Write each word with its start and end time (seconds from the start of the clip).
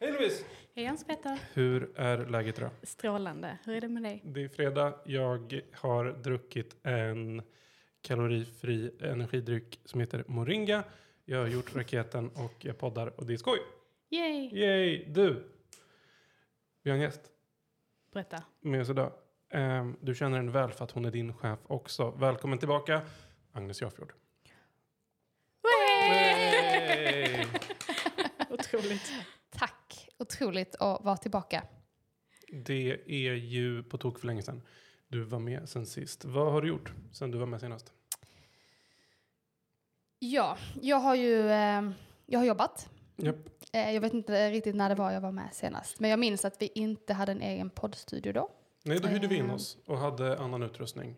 Hej 0.00 0.12
Louise! 0.12 0.44
Hej 0.74 0.84
Hans-Petter. 0.84 1.38
Hur 1.54 1.92
är 2.00 2.26
läget 2.26 2.58
idag? 2.58 2.70
Strålande. 2.82 3.58
Hur 3.64 3.74
är 3.76 3.80
det 3.80 3.88
med 3.88 4.02
dig? 4.02 4.22
Det 4.24 4.44
är 4.44 4.48
fredag. 4.48 4.94
Jag 5.04 5.60
har 5.72 6.04
druckit 6.04 6.76
en 6.82 7.42
kalorifri 8.02 8.90
energidryck 9.00 9.80
som 9.84 10.00
heter 10.00 10.24
Moringa. 10.28 10.84
Jag 11.24 11.38
har 11.38 11.46
gjort 11.46 11.76
raketen 11.76 12.28
och 12.28 12.54
jag 12.64 12.78
poddar 12.78 13.20
och 13.20 13.26
det 13.26 13.32
är 13.32 13.36
skoj. 13.36 13.58
Yay! 14.10 14.58
Yay! 14.58 15.04
Du! 15.08 15.44
Vi 16.82 16.90
har 16.90 16.96
en 16.96 17.02
gäst 17.02 17.20
Berätta. 18.12 18.42
med 18.60 18.80
oss 18.80 18.90
idag. 18.90 19.12
Ehm, 19.50 19.96
Du 20.00 20.14
känner 20.14 20.36
henne 20.36 20.50
väl 20.52 20.70
för 20.72 20.84
att 20.84 20.90
hon 20.90 21.04
är 21.04 21.10
din 21.10 21.34
chef 21.34 21.58
också. 21.66 22.10
Välkommen 22.10 22.58
tillbaka, 22.58 23.00
Agnes 23.52 23.80
Jafjord. 23.82 24.12
Otroligt. 28.74 29.12
Tack! 29.50 30.08
Otroligt 30.18 30.74
att 30.74 31.04
vara 31.04 31.16
tillbaka. 31.16 31.62
Det 32.52 32.92
är 33.06 33.32
ju 33.34 33.82
på 33.82 33.98
tok 33.98 34.18
för 34.18 34.26
länge 34.26 34.42
sedan 34.42 34.62
du 35.08 35.20
var 35.22 35.38
med 35.38 35.68
sen 35.68 35.86
sist. 35.86 36.24
Vad 36.24 36.52
har 36.52 36.62
du 36.62 36.68
gjort 36.68 36.92
sen 37.12 37.30
du 37.30 37.38
var 37.38 37.46
med 37.46 37.60
senast? 37.60 37.92
Ja, 40.18 40.56
jag 40.82 40.96
har 40.96 41.14
ju 41.14 41.50
eh, 41.50 41.90
jag 42.26 42.38
har 42.38 42.46
jobbat. 42.46 42.88
Japp. 43.16 43.36
Eh, 43.72 43.92
jag 43.92 44.00
vet 44.00 44.14
inte 44.14 44.50
riktigt 44.50 44.74
när 44.76 44.88
det 44.88 44.94
var 44.94 45.10
jag 45.12 45.20
var 45.20 45.32
med 45.32 45.48
senast. 45.52 46.00
Men 46.00 46.10
jag 46.10 46.18
minns 46.18 46.44
att 46.44 46.62
vi 46.62 46.70
inte 46.74 47.14
hade 47.14 47.32
en 47.32 47.42
egen 47.42 47.70
poddstudio 47.70 48.32
då. 48.32 48.50
Nej, 48.84 49.00
då 49.00 49.08
hyrde 49.08 49.26
vi 49.26 49.36
in 49.36 49.44
Ehm. 49.44 49.50
oss 49.50 49.78
och 49.86 49.98
hade 49.98 50.38
annan 50.38 50.62
utrustning. 50.62 51.16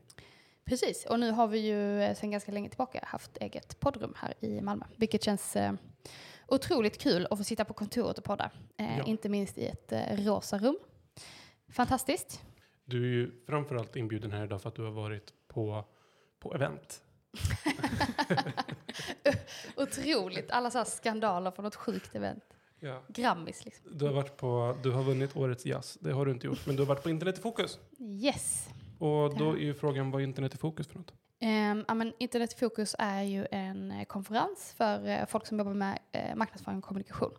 Precis, 0.65 1.07
och 1.07 1.21
nu 1.21 1.31
har 1.31 1.47
vi 1.47 1.59
ju 1.59 2.03
eh, 2.03 2.15
sedan 2.15 2.31
ganska 2.31 2.53
länge 2.53 2.69
tillbaka 2.69 3.01
haft 3.07 3.37
eget 3.37 3.81
poddrum 3.81 4.15
här 4.17 4.35
i 4.41 4.61
Malmö. 4.61 4.85
Vilket 4.97 5.25
känns 5.25 5.57
eh, 5.57 5.73
otroligt 6.55 6.99
kul 6.99 7.27
att 7.31 7.39
få 7.39 7.45
sitta 7.45 7.65
på 7.65 7.75
kontoret 7.75 8.19
och 8.19 8.25
podda. 8.25 8.51
Eh, 8.77 8.99
Ja. 8.99 9.05
Inte 9.05 9.29
minst 9.29 9.59
i 9.59 9.67
ett 9.67 9.93
eh, 9.93 10.25
rosa 10.25 10.59
rum. 10.59 10.79
Fantastiskt. 11.69 12.43
Du 12.85 13.03
är 13.05 13.09
ju 13.09 13.45
framförallt 13.47 13.97
inbjuden 13.97 14.33
här 14.33 14.45
idag 14.45 14.63
för 14.63 14.69
att 14.69 14.75
du 14.75 14.83
har 14.83 14.91
varit 14.91 15.33
på, 15.49 15.85
på 16.41 16.55
event. 16.55 17.03
Otroligt. 19.77 20.51
Alla 20.51 20.71
så 20.71 20.79
här 20.79 20.85
skandaler 20.85 21.51
från 21.51 21.65
något 21.65 21.75
sjukt 21.75 22.15
event. 22.15 22.45
Ja. 22.81 23.03
Grammis 23.09 23.65
liksom. 23.65 23.99
Du 23.99 24.05
har 24.05 24.13
varit 24.13 24.37
på, 24.37 24.77
du 24.83 24.91
har 24.91 25.03
vunnit 25.03 25.37
årets 25.37 25.67
jazz. 25.67 25.99
Det 26.01 26.13
har 26.13 26.27
du 26.27 26.33
inte 26.33 26.47
gjort. 26.47 26.67
Men 26.67 26.77
du 26.77 26.83
har 26.83 26.87
varit 26.87 27.03
på 27.03 27.11
internet 27.11 27.39
i 27.39 27.41
fokus. 27.41 27.79
Yes. 27.99 28.69
Och 28.99 29.39
då 29.39 29.51
är 29.53 29.57
ju 29.57 29.75
frågan 29.75 30.11
vad 30.11 30.21
är 30.21 30.25
internet 30.25 30.55
i 30.55 30.57
fokus 30.57 30.87
för 30.87 30.99
något? 30.99 31.13
Um, 31.43 31.85
ja, 31.89 31.95
men 31.95 32.13
Internet 32.19 32.53
i 32.53 32.57
fokus 32.57 32.97
är 32.99 33.23
ju 33.23 33.47
en 33.51 33.91
eh, 33.91 34.05
konferens 34.05 34.75
för 34.77 35.09
uh, 35.09 35.27
folk 35.27 35.47
som 35.47 35.59
jobbar 35.59 35.75
med 35.75 35.99
uh, 36.17 36.37
marknadsföring 36.37 36.79
och 36.79 36.85
kommunikation. 36.85 37.33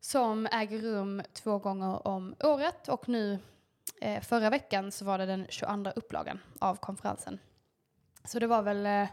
Som 0.00 0.46
äger 0.46 0.78
rum 0.78 1.22
två 1.32 1.58
gånger 1.58 2.06
om 2.06 2.34
året 2.40 2.88
och 2.88 3.08
nu 3.08 3.38
uh, 4.04 4.20
förra 4.20 4.50
veckan 4.50 4.92
så 4.92 5.04
var 5.04 5.18
det 5.18 5.26
den 5.26 5.46
22 5.48 5.90
upplagan 5.96 6.38
av 6.58 6.76
konferensen. 6.76 7.38
Så 8.24 8.38
det 8.38 8.46
var 8.46 8.62
väl 8.62 9.08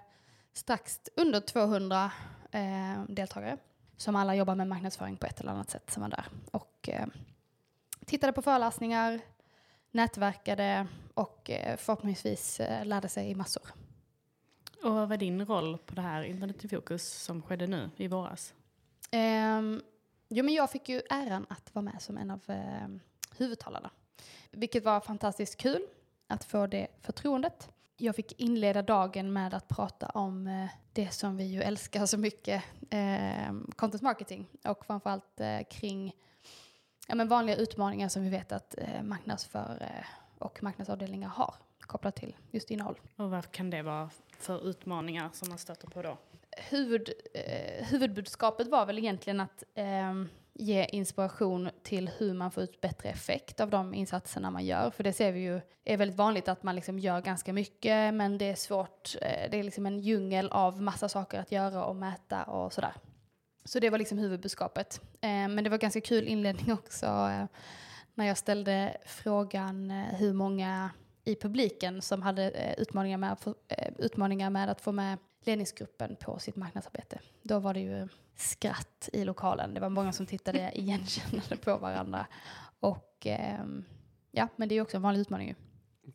strax 0.54 1.00
under 1.16 1.40
200 1.40 2.12
ehm, 2.52 3.06
deltagare 3.16 3.58
som 3.98 4.16
alla 4.16 4.36
jobbar 4.36 4.56
med 4.56 4.68
marknadsföring 4.68 5.18
på 5.18 5.26
ett 5.26 5.42
eller 5.42 5.52
annat 5.52 5.70
sätt 5.70 5.92
som 5.92 6.02
var 6.02 6.10
där. 6.10 6.26
Och 6.52 6.90
tittade 8.06 8.34
på 8.34 8.42
föreläsningar, 8.42 9.20
nätverkade 9.92 10.88
och 11.14 11.52
förhoppningsvis 11.78 12.62
lärde 12.84 13.10
sig 13.10 13.36
massor. 13.36 13.81
Och 14.84 14.94
vad 14.94 15.10
var 15.10 15.18
din 15.18 15.46
roll 15.46 15.78
på 15.78 15.96
det 15.96 16.02
här 16.02 16.24
Internet 16.24 16.66
i 16.66 16.68
fokus 16.68 17.24
som 17.24 17.42
skedde 17.42 17.68
nu 17.68 17.90
i 17.98 18.08
våras? 18.08 18.54
Um, 19.12 19.82
jo, 20.30 20.46
men 20.46 20.54
jag 20.54 20.72
fick 20.72 20.90
ju 20.90 21.02
äran 21.10 21.46
att 21.50 21.76
vara 21.76 21.84
med 21.84 22.02
som 22.02 22.18
en 22.18 22.32
av 22.32 22.42
eh, 22.48 22.88
huvudtalarna. 23.38 23.90
Vilket 24.52 24.86
var 24.86 25.00
fantastiskt 25.00 25.58
kul 25.58 25.82
att 26.28 26.44
få 26.44 26.68
det 26.68 26.88
förtroendet. 27.02 27.70
Jag 27.98 28.16
fick 28.16 28.40
inleda 28.40 28.82
dagen 28.82 29.34
med 29.34 29.54
att 29.54 29.68
prata 29.68 30.10
om 30.10 30.48
uh, 30.48 30.70
det 30.94 31.10
som 31.10 31.38
vi 31.38 31.44
ju 31.44 31.62
älskar 31.62 32.06
så 32.06 32.18
mycket, 32.18 32.64
uh, 32.94 33.62
content 33.76 34.02
marketing. 34.02 34.48
Och 34.64 34.86
framförallt 34.86 35.42
uh, 35.42 35.64
kring 35.70 36.14
ja, 37.12 37.16
men 37.16 37.28
vanliga 37.28 37.56
utmaningar 37.56 38.10
som 38.10 38.24
vi 38.24 38.30
vet 38.30 38.52
att 38.52 38.76
eh, 38.78 39.04
marknadsför 39.04 39.78
eh, 39.82 40.06
och 40.38 40.64
marknadsavdelningar 40.64 41.30
har 41.30 41.56
kopplat 41.92 42.16
till 42.16 42.36
just 42.52 42.72
innehåll. 42.72 43.00
Och 43.16 43.30
vad 43.30 43.52
kan 43.52 43.70
det 43.70 43.82
vara 43.82 44.10
för 44.38 44.70
utmaningar 44.70 45.30
som 45.34 45.50
man 45.50 45.58
stöter 45.58 45.88
på 45.88 46.02
då? 46.02 46.18
huvud, 46.58 47.10
eh, 47.34 47.86
huvudbudskapet 47.86 48.68
var 48.68 48.86
väl 48.86 49.00
egentligen 49.00 49.40
att 49.40 49.64
eh, 49.76 50.14
ge 50.54 50.86
inspiration 50.86 51.70
till 51.84 52.10
hur 52.18 52.34
man 52.34 52.52
får 52.52 52.64
ut 52.64 52.82
bättre 52.82 53.10
effekt 53.10 53.60
av 53.60 53.70
de 53.70 53.94
insatserna 53.94 54.52
man 54.52 54.66
gör. 54.66 54.90
För 54.90 55.04
det 55.04 55.14
ser 55.14 55.32
vi 55.32 55.40
ju 55.40 55.62
är 55.86 55.98
väldigt 55.98 56.18
vanligt 56.18 56.48
att 56.48 56.64
man 56.64 56.76
liksom 56.76 57.00
gör 57.00 57.22
ganska 57.22 57.54
mycket 57.54 58.14
men 58.14 58.38
det 58.38 58.46
är 58.46 58.56
svårt. 58.56 59.16
Eh, 59.22 59.50
det 59.52 59.60
är 59.60 59.64
liksom 59.64 59.86
en 59.86 60.00
djungel 60.00 60.50
av 60.50 60.82
massa 60.82 61.10
saker 61.10 61.40
att 61.40 61.52
göra 61.52 61.86
och 61.86 61.96
mäta 61.96 62.44
och 62.44 62.74
sådär. 62.74 62.94
Så 63.66 63.80
det 63.80 63.90
var 63.90 63.98
liksom 63.98 64.18
huvudbudskapet. 64.18 65.02
Eh, 65.22 65.30
men 65.30 65.64
det 65.64 65.70
var 65.70 65.78
ganska 65.78 66.02
kul 66.02 66.28
inledning 66.28 66.74
också 66.74 67.06
eh, 67.06 67.46
när 68.14 68.26
jag 68.26 68.38
ställde 68.38 68.98
frågan 69.06 69.92
hur 69.92 70.34
många 70.34 70.90
i 71.24 71.36
publiken 71.36 72.02
som 72.02 72.22
hade 72.22 72.50
eh, 72.50 72.82
utmaningar, 72.82 73.18
med, 73.18 73.32
att 73.32 73.42
få- 73.42 73.56
eh, 73.68 73.94
utmaningar 73.98 74.50
med 74.50 74.70
att 74.70 74.82
få 74.82 74.92
med 74.92 75.18
ledningsgruppen 75.46 76.16
på 76.16 76.40
sitt 76.40 76.56
marknadsarbete. 76.56 77.20
Då 77.42 77.60
var 77.60 77.74
det 77.74 77.80
ju 77.80 78.08
skratt 78.36 79.10
i 79.14 79.24
lokalen. 79.26 79.74
Det 79.74 79.80
var 79.82 79.90
många 79.90 80.12
som 80.14 80.26
tittade 80.26 80.72
igenkännande 80.76 81.58
på 81.58 81.78
varandra. 81.78 82.26
Och 82.80 83.18
ehm, 83.26 83.86
ja, 84.32 84.48
men 84.56 84.70
det 84.70 84.74
är 84.74 84.78
ju 84.78 84.82
också 84.82 84.98
en 84.98 85.04
vanlig 85.04 85.22
utmaning. 85.22 85.56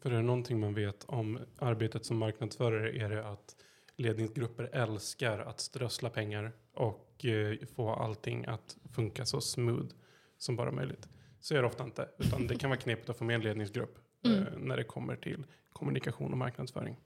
För 0.02 0.10
är 0.10 0.14
det 0.16 0.22
någonting 0.22 0.60
man 0.60 0.74
vet 0.74 1.04
om 1.04 1.38
arbetet 1.58 2.04
som 2.06 2.18
marknadsförare 2.18 3.04
är 3.04 3.08
det 3.10 3.28
att 3.28 3.56
ledningsgrupper 3.96 4.64
älskar 4.72 5.38
att 5.38 5.60
strössla 5.60 6.10
pengar 6.10 6.52
och 6.74 7.24
eh, 7.24 7.56
få 7.76 7.90
allting 7.90 8.44
att 8.46 8.76
funka 8.92 9.26
så 9.26 9.40
smooth 9.40 9.94
som 10.38 10.56
bara 10.56 10.70
möjligt. 10.72 11.08
Så 11.40 11.54
är 11.54 11.60
det 11.62 11.66
ofta 11.68 11.84
inte, 11.84 12.08
utan 12.18 12.46
det 12.46 12.56
kan 12.58 12.70
vara 12.70 12.80
knepigt 12.80 13.08
att 13.10 13.16
få 13.16 13.24
med 13.24 13.34
en 13.34 13.40
ledningsgrupp 13.42 13.98
eh, 14.34 14.58
när 14.58 14.76
det 14.76 14.84
kommer 14.84 15.16
till 15.16 15.44
kommunikation 15.72 16.32
och 16.32 16.38
marknadsföring. 16.38 16.96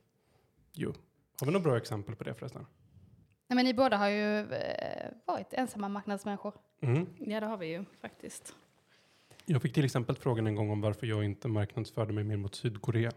Jo. 0.73 0.95
Har 1.41 1.47
vi 1.47 1.53
några 1.53 1.65
bra 1.65 1.77
exempel 1.77 2.15
på 2.15 2.25
det 2.25 2.35
förresten? 2.35 2.67
Nej, 3.47 3.57
men 3.57 3.65
ni 3.65 3.75
båda 3.75 3.97
har 3.97 4.09
ju 4.09 4.53
eh, 4.53 5.11
varit 5.25 5.53
ensamma 5.53 5.89
marknadsmänniskor. 5.89 6.55
Mm. 6.81 7.07
Ja, 7.19 7.41
det 7.41 7.47
har 7.47 7.57
vi 7.57 7.67
ju 7.67 7.85
faktiskt. 8.01 8.55
Jag 9.45 9.63
fick 9.63 9.75
till 9.75 9.85
exempel 9.85 10.17
frågan 10.17 10.47
en 10.47 10.55
gång 10.55 10.71
om 10.71 10.81
varför 10.81 11.07
jag 11.07 11.25
inte 11.25 11.49
marknadsförde 11.49 12.13
mig 12.13 12.25
mer 12.25 12.37
mot 12.37 12.55
Sydkorea. 12.55 13.13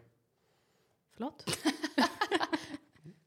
Förlåt? 1.13 1.57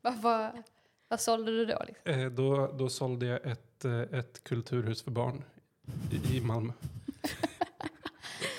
Vad, 0.02 0.22
vad, 0.22 0.62
vad 1.08 1.20
sålde 1.20 1.52
du 1.52 1.66
då? 1.66 1.84
Liksom? 1.86 2.12
Eh, 2.12 2.30
då, 2.30 2.72
då 2.72 2.88
sålde 2.88 3.26
jag 3.26 3.46
ett, 3.46 3.84
eh, 3.84 4.00
ett 4.00 4.44
kulturhus 4.44 5.02
för 5.02 5.10
barn 5.10 5.44
i, 6.10 6.36
i 6.36 6.40
Malmö. 6.40 6.72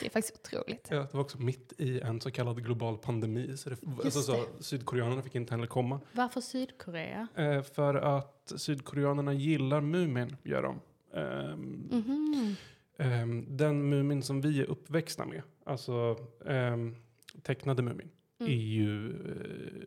Det 0.07 0.11
är 0.11 0.21
faktiskt 0.21 0.39
otroligt. 0.55 0.87
Ja, 0.91 0.97
det 0.97 1.13
var 1.13 1.21
också 1.21 1.37
mitt 1.41 1.73
i 1.77 1.99
en 1.99 2.21
så 2.21 2.31
kallad 2.31 2.63
global 2.65 2.97
pandemi. 2.97 3.57
Så, 3.57 3.69
det, 3.69 3.75
alltså, 4.05 4.21
så 4.21 4.45
Sydkoreanerna 4.59 5.21
fick 5.21 5.35
inte 5.35 5.53
heller 5.53 5.67
komma. 5.67 5.99
Varför 6.11 6.41
Sydkorea? 6.41 7.27
Eh, 7.35 7.61
för 7.61 7.95
att 7.95 8.51
Sydkoreanerna 8.55 9.33
gillar 9.33 9.81
Mumin, 9.81 10.35
gör 10.43 10.63
de. 10.63 10.79
Ehm, 11.19 11.89
Mhm. 11.91 12.55
ehm, 12.97 13.57
den 13.57 13.89
Mumin 13.89 14.23
som 14.23 14.41
vi 14.41 14.61
är 14.61 14.65
uppväxta 14.65 15.25
med, 15.25 15.41
alltså 15.65 16.17
ehm, 16.45 16.95
tecknade 17.41 17.81
Mumin, 17.83 18.09
Mm. 18.39 18.51
är 18.51 18.55
ju 18.57 19.09
eh, 19.09 19.85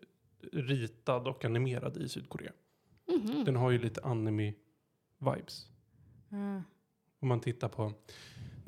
ritad 0.52 1.28
och 1.28 1.44
animerad 1.44 1.96
i 1.96 2.08
Sydkorea. 2.08 2.52
Mhm. 3.08 3.44
Den 3.44 3.56
har 3.56 3.70
ju 3.70 3.78
lite 3.78 4.00
anime-vibes. 4.00 5.66
Mm. 6.32 6.62
Om 7.20 7.28
man 7.28 7.40
tittar 7.40 7.68
på, 7.68 7.92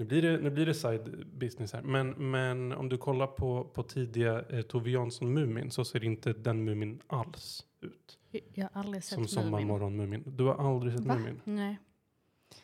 nu 0.02 0.08
blir 0.08 0.22
det, 0.22 0.38
nu 0.38 0.50
blir 0.50 0.66
det 0.66 0.74
side 0.74 1.26
business 1.26 1.72
här, 1.72 1.82
men, 1.82 2.30
men 2.30 2.72
om 2.72 2.88
du 2.88 2.98
kollar 2.98 3.26
på, 3.26 3.64
på 3.64 3.82
tidiga 3.82 4.44
eh, 4.48 4.62
Tove 4.62 4.90
Jansson-Mumin 4.90 5.70
så 5.70 5.84
ser 5.84 6.04
inte 6.04 6.32
den 6.32 6.64
Mumin 6.64 7.00
alls 7.06 7.66
ut. 7.80 8.18
Jag 8.54 8.68
har 8.72 8.80
aldrig 8.80 9.04
sett 9.04 9.30
Som 9.30 9.50
Mumin. 9.50 9.68
Sommarmorgon-Mumin. 9.68 10.22
Du 10.26 10.44
har 10.44 10.74
aldrig 10.74 10.92
sett 10.92 11.06
Va? 11.06 11.14
Mumin. 11.14 11.40
Nej. 11.44 11.78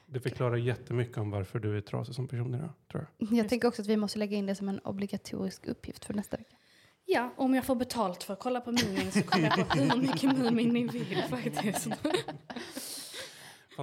Det 0.06 0.20
förklarar 0.20 0.56
jättemycket 0.56 1.18
om 1.18 1.30
varför 1.30 1.58
du 1.58 1.76
är 1.76 1.80
trasig 1.80 2.14
som 2.14 2.28
person 2.28 2.54
idag, 2.54 2.70
tror 2.90 3.06
jag. 3.18 3.32
Jag 3.38 3.48
tänker 3.48 3.68
också 3.68 3.82
att 3.82 3.88
vi 3.88 3.96
måste 3.96 4.18
lägga 4.18 4.36
in 4.36 4.46
det 4.46 4.54
som 4.54 4.68
en 4.68 4.78
obligatorisk 4.78 5.66
uppgift 5.66 6.04
för 6.04 6.14
nästa 6.14 6.36
vecka. 6.36 6.56
Ja, 7.04 7.34
om 7.36 7.54
jag 7.54 7.64
får 7.64 7.74
betalt 7.74 8.22
för 8.22 8.32
att 8.32 8.40
kolla 8.40 8.60
på 8.60 8.72
Mumin 8.72 9.12
så 9.12 9.22
kollar 9.22 9.54
jag 9.58 9.68
på 9.68 9.78
hur 9.78 10.02
mycket 10.02 10.38
Mumin 10.38 10.68
ni 10.68 10.86
vill 10.86 11.22
faktiskt. 11.30 11.88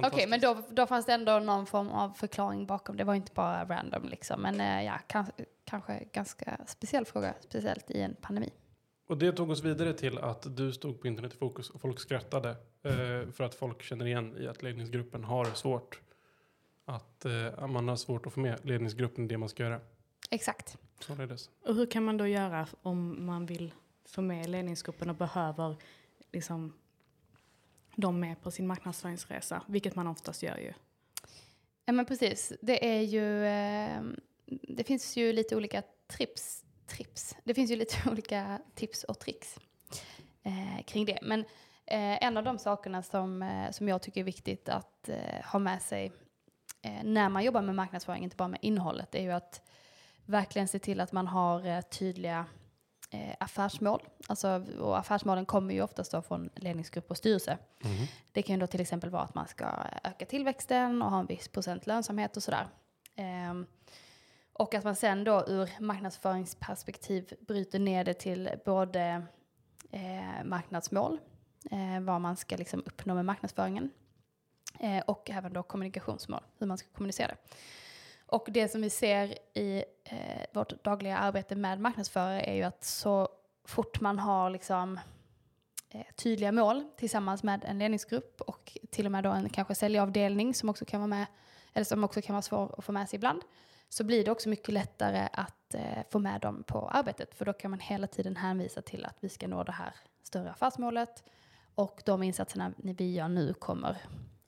Okej, 0.04 0.26
men 0.26 0.40
då, 0.40 0.62
då 0.70 0.86
fanns 0.86 1.06
det 1.06 1.12
ändå 1.12 1.38
någon 1.38 1.66
form 1.66 1.88
av 1.88 2.10
förklaring 2.10 2.66
bakom. 2.66 2.96
Det 2.96 3.04
var 3.04 3.14
inte 3.14 3.32
bara 3.34 3.64
random 3.64 4.08
liksom. 4.08 4.42
Men 4.42 4.60
eh, 4.60 4.84
ja, 4.84 4.98
kan, 5.06 5.26
kanske 5.64 6.04
ganska 6.12 6.58
speciell 6.66 7.04
fråga, 7.04 7.34
speciellt 7.40 7.90
i 7.90 8.00
en 8.00 8.16
pandemi. 8.20 8.52
Och 9.08 9.18
det 9.18 9.32
tog 9.32 9.50
oss 9.50 9.64
vidare 9.64 9.92
till 9.92 10.18
att 10.18 10.56
du 10.56 10.72
stod 10.72 11.00
på 11.00 11.06
internet 11.06 11.34
i 11.34 11.36
fokus 11.36 11.70
och 11.70 11.80
folk 11.80 12.00
skrattade 12.00 12.50
eh, 12.82 13.32
för 13.32 13.42
att 13.42 13.54
folk 13.54 13.82
känner 13.82 14.06
igen 14.06 14.36
i 14.38 14.48
att 14.48 14.62
ledningsgruppen 14.62 15.24
har 15.24 15.44
svårt 15.44 16.00
att 16.84 17.24
eh, 17.24 17.66
man 17.66 17.88
har 17.88 17.96
svårt 17.96 18.26
att 18.26 18.32
få 18.32 18.40
med 18.40 18.66
ledningsgruppen 18.66 19.24
i 19.24 19.28
det 19.28 19.38
man 19.38 19.48
ska 19.48 19.62
göra. 19.62 19.80
Exakt. 20.30 20.78
Således. 21.00 21.50
Och 21.66 21.74
hur 21.74 21.86
kan 21.86 22.04
man 22.04 22.16
då 22.16 22.26
göra 22.26 22.66
om 22.82 23.26
man 23.26 23.46
vill 23.46 23.74
få 24.04 24.22
med 24.22 24.48
ledningsgruppen 24.48 25.10
och 25.10 25.16
behöver 25.16 25.76
liksom 26.32 26.72
dem 27.96 28.20
med 28.20 28.42
på 28.42 28.50
sin 28.50 28.66
marknadsföringsresa, 28.66 29.62
vilket 29.66 29.94
man 29.94 30.06
oftast 30.06 30.42
gör 30.42 30.56
ju. 30.58 30.72
Ja 31.84 31.92
men 31.92 32.06
precis. 32.06 32.52
Det 32.62 32.96
är 32.96 33.00
ju, 33.00 33.46
ehm, 33.46 34.20
det 34.46 34.84
finns 34.84 35.16
ju 35.16 35.32
lite 35.32 35.56
olika 35.56 35.82
trips, 36.06 36.64
trips. 36.86 37.36
Det 37.44 37.54
finns 37.54 37.70
ju 37.70 37.76
lite 37.76 37.96
olika 38.10 38.60
tips 38.74 39.04
och 39.04 39.18
tricks 39.18 39.58
eh, 40.42 40.82
kring 40.84 41.04
det. 41.04 41.18
Men 41.22 41.40
eh, 41.86 42.24
en 42.24 42.36
av 42.36 42.44
de 42.44 42.58
sakerna 42.58 43.02
som, 43.02 43.42
eh, 43.42 43.70
som 43.70 43.88
jag 43.88 44.02
tycker 44.02 44.20
är 44.20 44.24
viktigt 44.24 44.68
att 44.68 45.08
eh, 45.08 45.44
ha 45.44 45.58
med 45.58 45.82
sig 45.82 46.12
eh, 46.82 47.04
när 47.04 47.28
man 47.28 47.44
jobbar 47.44 47.62
med 47.62 47.74
marknadsföring, 47.74 48.24
inte 48.24 48.36
bara 48.36 48.48
med 48.48 48.60
innehållet, 48.62 49.14
är 49.14 49.22
ju 49.22 49.32
att 49.32 49.62
verkligen 50.24 50.68
se 50.68 50.78
till 50.78 51.00
att 51.00 51.12
man 51.12 51.26
har 51.26 51.66
eh, 51.66 51.80
tydliga 51.80 52.46
eh, 53.10 53.36
affärsmål. 53.40 54.02
Alltså, 54.26 54.64
och 54.80 54.98
affärsmålen 54.98 55.46
kommer 55.46 55.74
ju 55.74 55.82
oftast 55.82 56.12
då 56.12 56.22
från 56.22 56.50
ledningsgrupp 56.54 57.10
och 57.10 57.16
styrelse. 57.16 57.58
Mhm. 57.84 58.06
Det 58.32 58.42
kan 58.42 58.54
ju 58.54 58.60
då 58.60 58.66
till 58.66 58.80
exempel 58.80 59.10
vara 59.10 59.22
att 59.22 59.34
man 59.34 59.46
ska 59.46 59.66
öka 60.04 60.26
tillväxten 60.26 61.02
och 61.02 61.10
ha 61.10 61.20
en 61.20 61.26
viss 61.26 61.48
procent 61.48 61.86
lönsamhet 61.86 62.36
och 62.36 62.42
sådär. 62.42 62.68
Ehm, 63.16 63.66
och 64.52 64.74
att 64.74 64.84
man 64.84 64.96
sen 64.96 65.24
då 65.24 65.44
ur 65.46 65.70
marknadsföringsperspektiv 65.80 67.32
bryter 67.40 67.78
ner 67.78 68.04
det 68.04 68.14
till 68.14 68.50
både 68.64 69.22
eh, 69.90 70.44
marknadsmål, 70.44 71.20
eh, 71.70 72.00
vad 72.00 72.20
man 72.20 72.36
ska 72.36 72.56
liksom 72.56 72.82
uppnå 72.86 73.14
med 73.14 73.24
marknadsföringen, 73.24 73.90
eh, 74.80 75.02
och 75.06 75.30
även 75.30 75.52
då 75.52 75.62
kommunikationsmål, 75.62 76.42
hur 76.58 76.66
man 76.66 76.78
ska 76.78 76.88
kommunicera 76.88 77.28
det. 77.28 77.36
Och 78.26 78.48
det 78.50 78.68
som 78.68 78.82
vi 78.82 78.90
ser 78.90 79.38
i 79.54 79.84
eh, 80.04 80.44
vårt 80.52 80.84
dagliga 80.84 81.16
arbete 81.16 81.56
med 81.56 81.80
marknadsförare 81.80 82.40
är 82.40 82.54
ju 82.54 82.62
att 82.62 82.84
så 82.84 83.28
fort 83.64 84.00
man 84.00 84.18
har 84.18 84.50
liksom 84.50 85.00
eh, 85.90 86.06
tydliga 86.16 86.52
mål 86.52 86.84
tillsammans 86.96 87.42
med 87.42 87.64
en 87.64 87.78
ledningsgrupp 87.78 88.40
och 88.40 88.78
till 88.90 89.06
och 89.06 89.12
med 89.12 89.24
då 89.24 89.30
en 89.30 89.48
kanske 89.48 89.74
säljavdelning 89.74 90.54
som 90.54 90.68
också 90.68 90.84
kan 90.84 91.00
vara 91.00 91.08
med, 91.08 91.26
eller 91.72 91.84
som 91.84 92.04
också 92.04 92.22
kan 92.22 92.34
vara 92.34 92.42
svår 92.42 92.74
att 92.78 92.84
få 92.84 92.92
med 92.92 93.08
sig 93.08 93.16
ibland, 93.16 93.42
så 93.88 94.04
blir 94.04 94.24
det 94.24 94.30
också 94.30 94.48
mycket 94.48 94.74
lättare 94.74 95.28
att 95.32 95.74
eh, 95.74 96.02
få 96.10 96.18
med 96.18 96.40
dem 96.40 96.62
på 96.66 96.88
arbetet. 96.88 97.34
För 97.34 97.44
då 97.44 97.52
kan 97.52 97.70
man 97.70 97.80
hela 97.80 98.06
tiden 98.06 98.36
hänvisa 98.36 98.82
till 98.82 99.04
att 99.04 99.16
vi 99.20 99.28
ska 99.28 99.48
nå 99.48 99.62
det 99.62 99.72
här 99.72 99.94
större 100.22 100.50
affärsmålet 100.50 101.24
och 101.74 102.02
de 102.04 102.22
insatserna 102.22 102.72
vi 102.76 103.14
gör 103.14 103.28
nu 103.28 103.54
kommer 103.54 103.96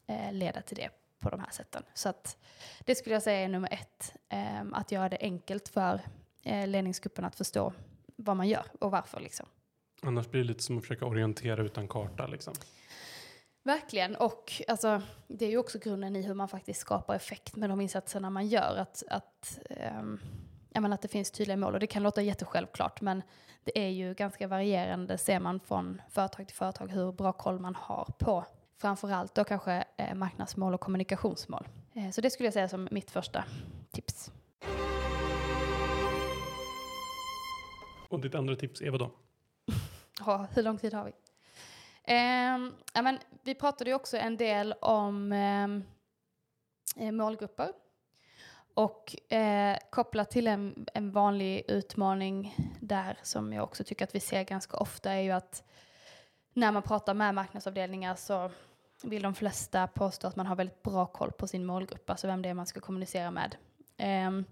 eh, 0.07 0.33
leda 0.33 0.61
till 0.61 0.77
det 0.77 0.89
på 1.19 1.31
de 1.31 1.41
här 1.41 1.51
sätten. 1.51 1.83
Så 1.95 2.09
att 2.09 2.37
det 2.85 2.95
skulle 2.95 3.15
jag 3.15 3.23
säga 3.23 3.39
är 3.39 3.49
nummer 3.49 3.73
ett, 3.73 4.15
eh, 4.29 4.63
att 4.73 4.93
göra 4.93 5.09
det 5.09 5.19
enkelt 5.21 5.69
för 5.69 6.01
eh, 6.43 6.67
ledningsgruppen 6.67 7.25
att 7.25 7.37
förstå 7.37 7.73
vad 8.17 8.37
man 8.37 8.49
gör 8.49 8.65
och 8.81 8.91
varför 8.91 9.21
liksom. 9.21 9.47
Annars 10.03 10.31
blir 10.31 10.41
det 10.41 10.49
lite 10.49 10.63
som 10.63 10.79
att 10.79 10.85
försöka 10.85 11.05
orientera 11.05 11.63
utan 11.63 11.89
karta. 11.89 12.27
Liksom. 12.27 12.55
Verkligen, 13.63 14.17
och 14.17 14.63
alltså, 14.69 15.03
det 15.27 15.45
är 15.45 15.51
ju 15.51 15.59
också 15.59 15.79
grunden 15.79 16.17
i 16.17 16.23
hur 16.23 16.35
man 16.35 16.49
faktiskt 16.49 16.81
skapar 16.81 17.15
effekt 17.15 17.57
med 17.57 17.71
de 17.71 17.81
insatserna 17.81 18.31
man 18.31 18.47
gör. 18.47 18.77
Att, 18.77 19.03
att, 19.11 19.59
jag 20.73 20.83
menar 20.83 20.95
att 20.95 21.03
det 21.03 21.09
finns 21.09 21.31
tydliga 21.31 21.57
mål 21.57 21.75
och 21.75 21.81
det 21.81 21.87
kan 21.87 22.03
låta 22.03 22.23
jättesjälvklart 22.23 23.01
men 23.01 23.23
det 23.65 23.79
är 23.79 23.89
ju 23.89 24.15
ganska 24.15 24.49
varierande 24.49 25.19
ser 25.19 25.41
man 25.41 25.61
från 25.61 26.03
företag 26.11 26.47
till 26.47 26.57
företag 26.57 26.89
hur 26.89 27.13
bra 27.13 27.33
koll 27.33 27.59
man 27.61 27.75
har 27.75 28.05
på 28.19 28.45
framförallt 28.79 29.35
då 29.35 29.45
kanske 29.45 29.85
eh, 29.97 30.15
marknadsmål 30.15 30.75
och 30.75 30.81
kommunikationsmål. 30.81 31.69
Eh, 31.95 32.11
så 32.11 32.21
det 32.21 32.31
skulle 32.31 32.47
jag 32.47 32.55
säga 32.55 32.69
som 32.69 32.89
mitt 32.91 33.11
första 33.11 33.45
tips. 33.91 34.33
Och 38.09 38.21
ditt 38.21 38.35
andra 38.35 38.57
tips 38.57 38.81
är 38.81 38.91
vad 38.91 39.01
då? 39.01 39.11
Ja, 40.27 40.47
hur 40.55 40.63
lång 40.63 40.79
tid 40.79 40.95
har 40.95 41.05
vi? 41.05 41.13
Ehm, 42.05 42.75
ja, 42.95 43.03
men, 43.03 43.19
vi 43.43 43.55
pratade 43.55 43.91
ju 43.91 43.97
också 43.97 44.17
en 44.17 44.37
del 44.37 44.73
om 44.73 45.33
ehm, 45.33 45.85
eh, 46.97 47.13
målgrupper. 47.13 47.73
Och 48.75 49.33
eh, 49.33 49.79
kopplat 49.91 50.31
till 50.31 50.47
en, 50.47 50.87
en 50.95 51.13
vanlig 51.13 51.65
utmaning 51.69 52.55
där 52.81 53.19
som 53.23 53.53
jag 53.53 53.65
också 53.65 53.85
tycker 53.85 54.05
att 54.05 54.15
vi 54.15 54.21
ser 54.21 54.43
ganska 54.45 54.77
ofta 54.77 55.13
är 55.13 55.21
ju 55.21 55.31
att 55.31 55.63
när 56.53 56.73
man 56.73 56.83
pratar 56.83 57.15
med 57.15 57.35
marknadsavdelningar 57.35 58.15
så 58.15 58.51
vill 59.03 59.23
de 59.23 59.35
flesta 59.35 59.87
påstå 59.87 60.27
att 60.27 60.37
man 60.37 60.47
har 60.47 60.57
väldigt 60.57 60.83
bra 60.83 61.07
koll 61.07 61.33
på 61.33 61.47
sin 61.47 61.67
målgrupp, 61.67 62.11
alltså 62.11 62.27
vem 62.27 62.43
det 62.43 62.49
är 62.49 62.55
man 62.55 62.67
ska 62.67 62.81
kommunicera 62.81 63.31
med. 63.31 63.57
Ehm, 63.97 64.45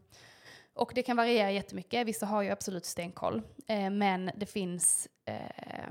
och 0.75 0.93
det 0.95 1.03
kan 1.03 1.17
variera 1.17 1.51
jättemycket. 1.51 2.07
Vissa 2.07 2.27
har 2.27 2.43
ju 2.43 2.51
absolut 2.51 2.85
stenkoll, 2.85 3.43
eh, 3.67 3.91
men 3.91 4.31
det 4.37 4.47
finns 4.47 5.09
eh, 5.25 5.91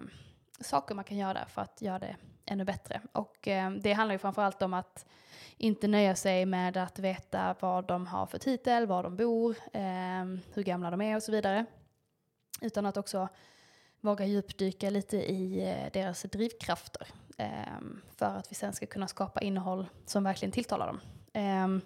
saker 0.60 0.96
man 0.96 1.04
kan 1.04 1.18
göra 1.18 1.46
för 1.46 1.62
att 1.62 1.82
göra 1.82 2.00
det 2.00 2.16
ännu 2.46 2.64
bättre. 2.64 3.02
Och 3.12 3.48
eh, 3.48 3.72
det 3.72 3.94
handlar 3.94 4.16
ju 4.16 4.20
framförallt 4.20 4.62
om 4.62 4.74
att 4.74 5.06
inte 5.58 5.88
nöja 5.88 6.16
sig 6.16 6.46
med 6.46 6.78
att 6.78 7.00
veta 7.00 7.56
vad 7.60 7.88
de 7.88 8.08
har 8.08 8.26
för 8.26 8.38
titel, 8.38 8.88
var 8.88 9.04
de 9.04 9.16
bor, 9.16 9.56
eh, 9.74 10.26
hur 10.54 10.64
gamla 10.64 10.92
de 10.92 11.02
är 11.02 11.16
och 11.16 11.24
så 11.24 11.32
vidare. 11.32 11.66
Utan 12.62 12.86
att 12.86 12.98
också 12.98 13.28
våga 14.06 14.26
djupdyka 14.26 14.90
lite 14.90 15.18
i 15.18 15.70
eh, 15.70 15.92
deras 15.94 16.24
drivkrafter. 16.24 17.08
Ehm, 17.38 18.02
för 18.18 18.26
att 18.26 18.52
vi 18.52 18.56
sen 18.56 18.74
ska 18.74 18.86
kunna 18.86 19.08
skapa 19.08 19.42
innehåll 19.42 19.88
som 20.06 20.24
verkligen 20.24 20.52
tilltalar 20.52 20.88
dem. 20.88 21.00
Ehm, 21.34 21.82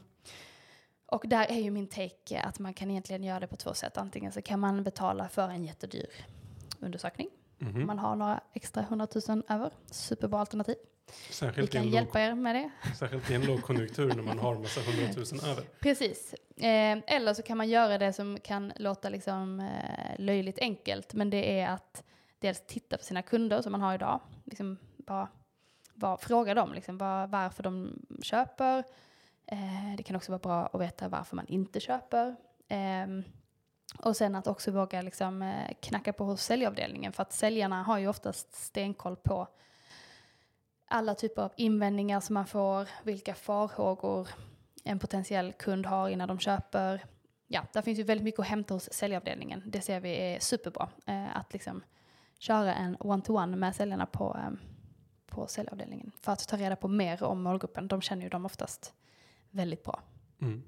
och 1.05 1.23
där 1.27 1.45
är 1.45 1.59
ju 1.59 1.71
min 1.71 1.87
take 1.87 2.41
att 2.41 2.59
man 2.59 2.73
kan 2.73 2.91
egentligen 2.91 3.23
göra 3.23 3.39
det 3.39 3.47
på 3.47 3.55
två 3.55 3.73
sätt. 3.73 3.97
Antingen 3.97 4.31
så 4.31 4.41
kan 4.41 4.59
man 4.59 4.83
betala 4.83 5.29
för 5.29 5.49
en 5.49 5.65
jättedyr 5.65 6.09
undersökning. 6.79 7.29
Mhm. 7.59 7.85
Man 7.87 7.99
har 7.99 8.15
några 8.15 8.41
extra 8.53 8.83
hundratusen 8.83 9.43
över. 9.49 9.71
Superbra 9.91 10.39
alternativ. 10.39 10.75
Vi 11.27 11.33
Särskilt, 11.33 11.69
i 11.69 11.77
kan 11.77 11.87
hjälpa 11.89 12.21
er 12.21 12.35
med 12.35 12.55
det. 12.55 12.71
särskilt 12.95 13.31
i 13.31 13.33
en 13.33 13.45
lågkonjunktur 13.45 14.07
när 14.15 14.23
man 14.23 14.39
har 14.39 14.55
massa 14.55 14.81
hundratusen 14.81 15.39
över. 15.49 15.63
Precis. 15.81 16.33
Eh, 16.57 16.97
eller 17.07 17.33
så 17.33 17.41
kan 17.41 17.57
man 17.57 17.69
göra 17.69 17.97
det 17.97 18.13
som 18.13 18.37
kan 18.43 18.73
låta 18.75 19.09
liksom, 19.09 19.59
eh, 19.59 20.15
löjligt 20.19 20.59
enkelt. 20.59 21.13
Men 21.13 21.29
det 21.29 21.59
är 21.59 21.69
att 21.69 22.03
dels 22.39 22.63
titta 22.67 22.97
på 22.97 23.03
sina 23.03 23.21
kunder 23.21 23.61
som 23.61 23.71
man 23.71 23.81
har 23.81 23.95
idag. 23.95 24.19
Liksom 24.45 24.77
bara, 24.97 25.27
bara 25.93 26.17
fråga 26.17 26.53
dem 26.53 26.73
liksom, 26.73 26.97
var, 26.97 27.27
varför 27.27 27.63
de 27.63 28.01
köper. 28.21 28.83
Eh, 29.45 29.95
det 29.97 30.03
kan 30.03 30.15
också 30.15 30.31
vara 30.31 30.39
bra 30.39 30.65
att 30.73 30.81
veta 30.81 31.07
varför 31.07 31.35
man 31.35 31.47
inte 31.47 31.79
köper. 31.79 32.35
Och 33.97 34.17
sen 34.17 34.35
att 34.35 34.47
också 34.47 34.71
våga 34.71 35.01
liksom, 35.01 35.41
eh, 35.41 35.73
knacka 35.79 36.13
på 36.13 36.23
hos 36.23 36.43
säljavdelningen. 36.43 37.13
För 37.13 37.21
att 37.21 37.33
säljarna 37.33 37.83
har 37.83 37.97
ju 37.97 38.07
oftast 38.07 38.55
stenkoll 38.55 39.15
på 39.15 39.47
alla 40.87 41.15
typer 41.15 41.41
av 41.41 41.51
invändningar 41.57 42.19
som 42.19 42.33
man 42.33 42.47
får, 42.47 42.89
vilka 43.03 43.35
farhågor 43.35 44.27
en 44.83 44.99
potentiell 44.99 45.53
kund 45.53 45.85
har 45.85 46.09
innan 46.09 46.27
de 46.27 46.39
köper. 46.39 47.05
Ja, 47.47 47.65
där 47.73 47.81
finns 47.81 47.99
ju 47.99 48.03
väldigt 48.03 48.23
mycket 48.23 48.39
att 48.39 48.47
hämta 48.47 48.73
hos 48.73 48.93
säljavdelningen. 48.93 49.63
Det 49.65 49.81
ser 49.81 49.99
vi 49.99 50.09
är 50.09 50.39
superbra. 50.39 50.89
Eh, 51.05 51.37
att 51.37 51.53
liksom 51.53 51.83
köra 52.39 52.75
en 52.75 52.97
one-to-one 52.99 53.55
med 53.55 53.75
säljarna 53.75 54.05
på, 54.05 54.37
eh, 54.37 54.51
på 55.25 55.47
säljavdelningen. 55.47 56.11
För 56.21 56.31
att 56.31 56.47
ta 56.47 56.57
reda 56.57 56.75
på 56.75 56.87
mer 56.87 57.23
om 57.23 57.43
målgruppen. 57.43 57.87
De 57.87 58.01
känner 58.01 58.23
ju 58.23 58.29
dem 58.29 58.45
oftast 58.45 58.93
väldigt 59.49 59.83
bra. 59.83 60.01
Mm. 60.41 60.63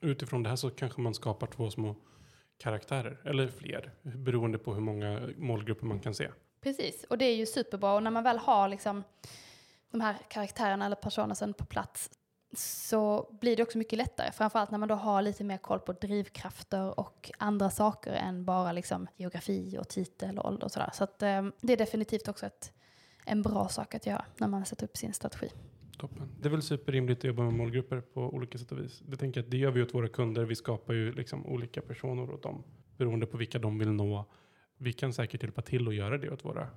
Utifrån 0.00 0.42
det 0.42 0.48
här 0.48 0.56
så 0.56 0.70
kanske 0.70 1.00
man 1.00 1.14
skapar 1.14 1.46
två 1.46 1.70
små 1.70 1.94
karaktärer, 2.58 3.20
eller 3.24 3.48
fler, 3.48 3.92
beroende 4.02 4.58
på 4.58 4.74
hur 4.74 4.80
många 4.80 5.28
målgrupper 5.36 5.86
man 5.86 6.00
kan 6.00 6.14
se. 6.14 6.28
Precis, 6.60 7.04
och 7.04 7.18
det 7.18 7.24
är 7.24 7.36
ju 7.36 7.46
superbra. 7.46 7.94
Och 7.94 8.02
när 8.02 8.10
man 8.10 8.24
väl 8.24 8.38
har 8.38 8.68
liksom 8.68 9.04
de 9.90 10.00
här 10.00 10.16
karaktärerna 10.28 10.86
eller 10.86 10.96
personerna 10.96 11.52
på 11.52 11.64
plats 11.64 12.10
så 12.56 13.28
blir 13.40 13.56
det 13.56 13.62
också 13.62 13.78
mycket 13.78 13.98
lättare. 13.98 14.32
Framförallt 14.32 14.70
när 14.70 14.78
man 14.78 14.88
då 14.88 14.94
har 14.94 15.22
lite 15.22 15.44
mer 15.44 15.58
koll 15.58 15.80
på 15.80 15.92
drivkrafter 15.92 17.00
och 17.00 17.30
andra 17.38 17.70
saker 17.70 18.12
än 18.12 18.44
bara 18.44 18.72
liksom 18.72 19.06
geografi 19.16 19.78
och 19.78 19.88
titel 19.88 20.38
och 20.38 20.46
ålder 20.46 20.64
och 20.64 20.72
sådär. 20.72 20.90
Så 20.94 21.04
att, 21.04 21.22
eh, 21.22 21.42
det 21.60 21.72
är 21.72 21.76
definitivt 21.76 22.28
också 22.28 22.46
ett, 22.46 22.72
en 23.24 23.42
bra 23.42 23.68
sak 23.68 23.94
att 23.94 24.06
göra 24.06 24.24
när 24.36 24.48
man 24.48 24.64
sätter 24.64 24.84
upp 24.84 24.96
sin 24.96 25.12
strategi. 25.12 25.50
Toppen. 25.96 26.28
Det 26.40 26.48
är 26.48 26.50
väl 26.50 26.62
superrimligt 26.62 27.18
att 27.18 27.24
jobba 27.24 27.42
med 27.42 27.52
målgrupper 27.52 28.00
på 28.00 28.20
olika 28.20 28.58
sätt 28.58 28.72
och 28.72 28.78
vis. 28.78 29.02
Det 29.06 29.16
tänker 29.16 29.40
jag 29.40 29.44
att 29.44 29.50
det 29.50 29.56
gör 29.56 29.70
vi 29.70 29.82
åt 29.82 29.94
våra 29.94 30.08
kunder. 30.08 30.44
Vi 30.44 30.54
skapar 30.54 30.94
ju 30.94 31.12
liksom 31.12 31.46
olika 31.46 31.80
personer 31.80 32.30
åt 32.30 32.42
dem 32.42 32.64
beroende 32.96 33.26
på 33.26 33.36
vilka 33.36 33.58
de 33.58 33.78
vill 33.78 33.90
nå. 33.90 34.24
Vi 34.78 34.92
kan 34.92 35.12
säkert 35.12 35.42
hjälpa 35.42 35.62
till 35.62 35.88
att 35.88 35.94
göra 35.94 36.18
det 36.18 36.30
åt 36.30 36.44
våra 36.44 36.68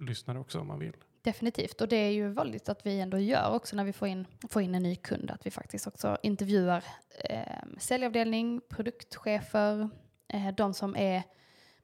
lyssnare 0.00 0.38
också 0.38 0.60
om 0.60 0.66
man 0.66 0.78
vill. 0.78 0.92
Definitivt, 1.22 1.80
och 1.80 1.88
det 1.88 1.96
är 1.96 2.10
ju 2.10 2.28
vanligt 2.28 2.68
att 2.68 2.86
vi 2.86 3.00
ändå 3.00 3.18
gör 3.18 3.54
också 3.54 3.76
när 3.76 3.84
vi 3.84 3.92
får 3.92 4.08
in, 4.08 4.26
får 4.50 4.62
in 4.62 4.74
en 4.74 4.82
ny 4.82 4.96
kund, 4.96 5.30
att 5.30 5.46
vi 5.46 5.50
faktiskt 5.50 5.86
också 5.86 6.18
intervjuar 6.22 6.84
eh, 7.24 7.40
säljavdelning, 7.78 8.60
produktchefer, 8.68 9.88
eh, 10.28 10.54
de 10.56 10.74
som 10.74 10.96
är 10.96 11.22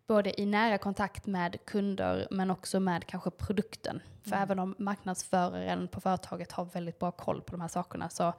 både 0.06 0.40
i 0.40 0.47
nära 0.47 0.78
kontakt 0.78 1.26
med 1.26 1.56
kunder 1.64 2.28
men 2.30 2.50
också 2.50 2.80
med 2.80 3.06
kanske 3.06 3.30
produkten. 3.30 4.02
För 4.23 4.30
Mm. 4.32 4.42
även 4.42 4.59
om 4.59 4.75
marknadsföraren 4.78 5.88
på 5.88 6.00
företaget 6.00 6.52
har 6.52 6.64
väldigt 6.64 6.99
bra 6.99 7.11
koll 7.11 7.42
på 7.42 7.50
de 7.52 7.61
här 7.61 7.68
sakerna 7.68 8.09
så 8.09 8.35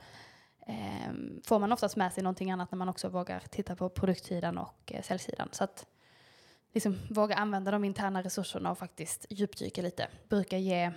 ehm, 0.67 1.41
får 1.45 1.59
man 1.59 1.71
oftast 1.71 1.95
med 1.95 2.13
sig 2.13 2.23
någonting 2.23 2.51
annat 2.51 2.71
när 2.71 2.77
man 2.77 2.89
också 2.89 3.09
vågar 3.09 3.39
titta 3.39 3.75
på 3.75 3.89
produktsidan 3.89 4.57
och 4.57 4.91
eh, 4.93 5.01
säljsidan. 5.01 5.49
Så 5.51 5.63
att 5.63 5.85
liksom 6.73 6.97
våga 7.09 7.35
använda 7.35 7.71
de 7.71 7.83
interna 7.83 8.21
resurserna 8.23 8.71
och 8.71 8.77
faktiskt 8.77 9.25
djupdyka 9.29 9.81
lite 9.81 10.07
brukar 10.29 10.57
ge 10.57 10.91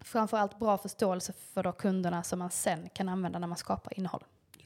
framförallt 0.00 0.58
bra 0.58 0.78
förståelse 0.78 1.32
för 1.32 1.62
då 1.62 1.72
kunderna 1.72 2.22
som 2.22 2.38
man 2.38 2.50
sen 2.50 2.88
kan 2.94 3.08
använda 3.08 3.38
när 3.38 3.46
man 3.46 3.56
skapar 3.56 3.98
innehåll. 3.98 4.24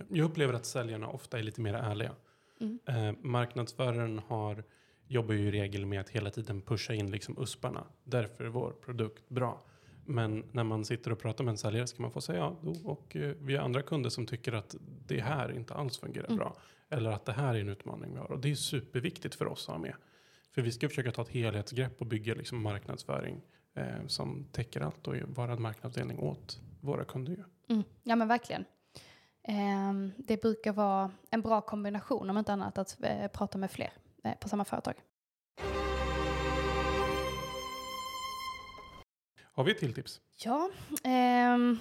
Jag 0.09 0.25
upplever 0.25 0.55
att 0.55 0.67
säljarna 0.67 1.09
ofta 1.09 1.39
är 1.39 1.43
lite 1.43 1.61
mer 1.61 1.75
ärliga. 1.75 2.13
Mm. 2.61 2.79
Eh, 2.87 3.15
marknadsföraren 3.23 4.21
har, 4.29 4.65
jobbar 5.09 5.35
ju 5.35 5.49
i 5.49 5.51
regel 5.51 5.87
med 5.87 6.01
att 6.01 6.09
hela 6.09 6.31
tiden 6.31 6.61
pusha 6.63 6.95
in 6.95 7.11
liksom 7.11 7.43
usparna. 7.43 7.87
Därför 8.05 8.45
är 8.45 8.49
vår 8.49 8.71
produkt 8.71 9.29
bra. 9.29 9.63
Men 10.05 10.45
när 10.53 10.65
man 10.65 10.85
sitter 10.85 11.13
och 11.13 11.19
pratar 11.19 11.45
med 11.45 11.53
en 11.53 11.59
säljare 11.59 11.87
ska 11.87 12.03
man 12.03 12.13
få 12.13 12.21
säga 12.21 12.39
ja, 12.39 12.57
och 12.85 13.17
eh, 13.17 13.35
vi 13.41 13.57
har 13.57 13.65
andra 13.65 13.83
kunder 13.83 14.11
som 14.11 14.27
tycker 14.27 14.53
att 14.53 14.75
det 15.07 15.21
här 15.21 15.53
inte 15.53 15.75
alls 15.75 15.99
fungerar 15.99 16.27
Mm. 16.27 16.37
bra. 16.39 16.57
Eller 16.91 17.11
att 17.11 17.25
det 17.25 17.33
här 17.33 17.55
är 17.55 17.61
en 17.61 17.69
utmaning 17.69 18.13
vi 18.13 18.19
har. 18.19 18.33
Och 18.33 18.39
det 18.41 18.51
är 18.51 18.55
superviktigt 18.55 19.35
för 19.35 19.47
oss 19.47 19.69
att 19.69 19.75
ha 19.75 19.83
med. 19.83 19.95
För 20.55 20.63
vi 20.63 20.73
ska 20.73 20.89
försöka 20.89 21.13
ta 21.13 21.23
ett 21.23 21.29
helhetsgrepp 21.29 22.01
och 22.01 22.07
bygga 22.07 22.35
liksom 22.35 22.63
marknadsföring 22.63 23.41
eh, 23.75 24.07
som 24.07 24.45
täcker 24.53 24.81
allt 24.81 25.09
och 25.09 25.15
vara 25.27 25.53
en 25.53 25.63
marknadsavdelning 25.63 26.19
åt 26.19 26.61
våra 26.81 27.05
kunder. 27.05 27.45
Mm. 27.69 27.83
Ja 28.03 28.17
men 28.17 28.29
verkligen. 28.29 28.65
Ehm, 29.43 30.13
det 30.17 30.43
brukar 30.43 30.73
vara 30.73 31.11
en 31.31 31.43
bra 31.43 31.61
kombination 31.61 32.31
om 32.31 32.39
inte 32.39 32.53
annat 32.53 32.79
att 32.79 32.97
eh, 33.03 33.29
prata 33.29 33.59
med 33.59 33.71
fler 33.71 33.87
eh, 33.87 33.93
på 34.41 34.49
samma 34.49 34.65
företag. 34.65 34.95
Har 39.43 39.65
vi 39.65 39.71
ett 39.73 39.79
till 39.79 39.95
tips? 39.95 40.21
Ja, 40.45 40.71
ehm, 41.05 41.79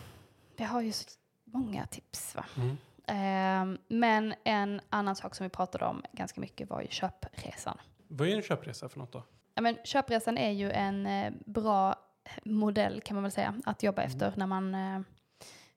vi 0.58 0.63
har 0.63 0.82
ju 0.82 0.91
så 0.91 1.10
många 1.44 1.86
tips 1.86 2.36
va. 2.36 2.46
Mm. 2.58 2.77
Ehm, 3.08 3.77
men 3.88 4.34
en 4.44 4.82
annan 4.89 5.15
sak 5.15 5.36
som 5.36 5.44
vi 5.44 5.50
pratade 5.50 5.86
om 5.86 6.03
ganska 6.12 6.41
mycket 6.41 6.70
var 6.70 6.82
ju 6.82 6.88
köpresan. 6.88 7.77
Vad 8.08 8.27
är 8.27 8.36
en 8.36 8.41
köpresa 8.41 8.89
för 8.89 9.00
något 9.00 9.12
då? 9.12 9.24
Ja, 9.53 9.62
men 9.62 9.77
köpresan 9.84 10.38
är 10.38 10.51
ju 10.51 10.72
en 10.72 11.06
eh, 11.08 11.34
bra 11.46 11.96
modell 12.44 13.01
kan 13.01 13.15
man 13.15 13.24
väl 13.24 13.32
säga 13.32 13.56
att 13.65 13.84
jobba 13.84 14.01
Mm. 14.01 14.12
efter 14.12 14.34
när 14.38 14.48
man 14.48 14.75
eh, 14.75 15.01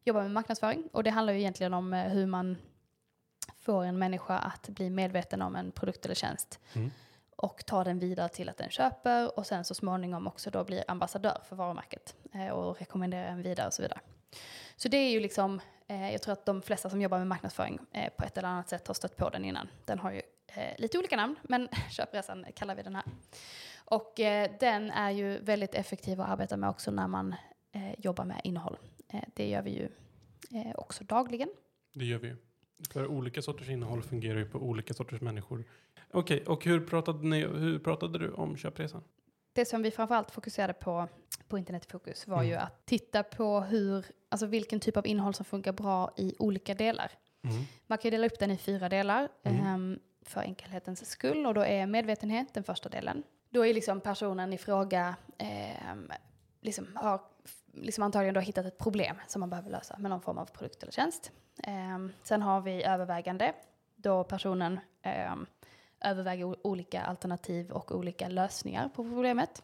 jobbar 0.04 0.22
med 0.22 0.30
marknadsföring. 0.30 0.88
Och 0.92 1.04
det 1.04 1.10
handlar 1.10 1.32
ju 1.32 1.38
egentligen 1.38 1.74
om 1.74 1.92
eh, 1.92 2.08
hur 2.08 2.26
man 2.26 2.56
får 3.70 3.84
en 3.84 3.98
människa 3.98 4.38
att 4.38 4.68
bli 4.68 4.90
medveten 4.90 5.42
om 5.42 5.56
en 5.56 5.72
produkt 5.72 6.04
eller 6.04 6.14
tjänst 6.14 6.60
Mm. 6.74 6.90
och 7.36 7.66
ta 7.66 7.84
den 7.84 7.98
vidare 7.98 8.28
till 8.28 8.48
att 8.48 8.56
den 8.56 8.70
köper 8.70 9.38
och 9.38 9.46
sen 9.46 9.64
så 9.64 9.74
småningom 9.74 10.26
också 10.26 10.50
då 10.50 10.64
blir 10.64 10.84
ambassadör 10.88 11.38
för 11.48 11.56
varumärket 11.56 12.14
eh, 12.34 12.48
och 12.48 12.78
rekommenderar 12.80 13.24
en 13.28 13.42
vidare 13.42 13.66
och 13.66 13.72
så 13.74 13.82
vidare. 13.82 14.00
Så 14.76 14.88
det 14.88 14.96
är 14.96 15.10
ju 15.10 15.20
liksom, 15.20 15.60
eh, 15.88 16.12
jag 16.12 16.22
tror 16.22 16.32
att 16.32 16.46
de 16.46 16.62
flesta 16.62 16.90
som 16.90 17.00
jobbar 17.02 17.18
med 17.18 17.26
marknadsföring 17.26 17.78
eh, 17.92 18.12
på 18.18 18.24
ett 18.24 18.38
eller 18.38 18.48
annat 18.48 18.68
sätt 18.68 18.86
har 18.86 18.94
stött 18.94 19.16
på 19.16 19.28
den 19.30 19.44
innan. 19.44 19.68
Den 19.84 19.98
har 19.98 20.12
ju 20.12 20.22
lite 20.78 20.98
olika 20.98 21.16
namn, 21.16 21.36
men 21.42 21.68
köpresan 21.90 22.46
kallar 22.54 22.74
vi 22.74 22.82
den 22.82 22.94
här. 22.96 23.04
Och 23.84 24.12
den 24.60 24.90
är 24.90 25.10
ju 25.10 25.38
väldigt 25.38 25.74
effektiv 25.74 26.20
att 26.20 26.28
arbeta 26.28 26.56
med 26.56 26.70
också 26.70 26.90
när 26.90 27.06
man 27.08 27.34
jobbar 27.98 28.24
med 28.24 28.40
innehåll. 28.44 28.78
Eh, 29.08 29.20
det 29.34 29.48
gör 29.48 29.62
vi 29.62 29.70
ju 29.70 29.88
också 30.74 31.04
dagligen. 31.04 31.48
Det 31.94 32.04
gör 32.04 32.18
vi. 32.18 32.36
För 32.92 33.06
olika 33.06 33.42
sorters 33.42 33.68
innehåll 33.68 34.02
fungerar 34.02 34.38
ju 34.38 34.44
på 34.48 34.58
olika 34.58 34.94
sorters 34.94 35.20
människor. 35.20 35.64
Okej, 36.12 36.44
och 36.46 36.64
hur 36.64 36.80
pratade, 36.86 37.26
ni, 37.28 37.40
hur 37.46 37.78
pratade 37.78 38.18
du 38.18 38.30
om 38.30 38.56
köpresan? 38.56 39.02
Det 39.52 39.64
som 39.64 39.82
vi 39.82 39.90
framförallt 39.90 40.30
fokuserade 40.30 40.72
på 40.72 41.08
på 41.48 41.58
Internet 41.58 41.86
i 41.86 41.90
fokus 41.90 42.26
var 42.26 42.36
Mm. 42.36 42.48
ju 42.48 42.54
att 42.54 42.86
titta 42.86 43.22
på 43.22 43.60
hur, 43.60 44.06
alltså 44.28 44.46
vilken 44.46 44.80
typ 44.80 44.96
av 44.96 45.06
innehåll 45.06 45.34
som 45.34 45.44
funkar 45.44 45.72
bra 45.72 46.10
i 46.16 46.34
olika 46.38 46.74
delar. 46.74 47.10
Mm. 47.42 47.62
Man 47.86 47.98
kan 47.98 48.08
ju 48.08 48.10
dela 48.10 48.26
upp 48.26 48.38
den 48.38 48.50
i 48.50 48.56
fyra 48.56 48.88
delar 48.88 49.28
Mm. 49.42 49.66
ehm, 49.66 49.98
för 50.22 50.40
enkelhetens 50.40 51.10
skull 51.10 51.46
och 51.46 51.54
då 51.54 51.60
är 51.64 51.86
medvetenhet 51.86 52.54
den 52.54 52.64
första 52.64 52.88
delen. 52.88 53.22
Då 53.50 53.66
är 53.66 53.74
liksom 53.74 54.00
personen 54.00 54.52
i 54.52 54.58
fråga 54.58 55.16
ehm, 55.38 56.12
liksom 56.60 56.86
har 56.94 57.20
liksom 57.72 58.04
antagligen 58.04 58.34
då 58.34 58.40
hittat 58.40 58.66
ett 58.66 58.78
problem 58.78 59.16
som 59.26 59.40
man 59.40 59.50
behöver 59.50 59.70
lösa 59.70 59.98
med 59.98 60.10
någon 60.10 60.20
form 60.20 60.38
av 60.38 60.44
produkt 60.44 60.82
eller 60.82 60.92
tjänst. 60.92 61.32
Ehm, 61.62 62.12
sen 62.22 62.42
har 62.42 62.60
vi 62.60 62.84
övervägande 62.84 63.52
då 63.96 64.24
personen 64.24 64.80
ehm, 65.02 65.46
överväger 66.00 66.66
olika 66.66 67.02
alternativ 67.02 67.70
och 67.70 67.94
olika 67.94 68.28
lösningar 68.28 68.88
på 68.88 69.04
problemet. 69.04 69.62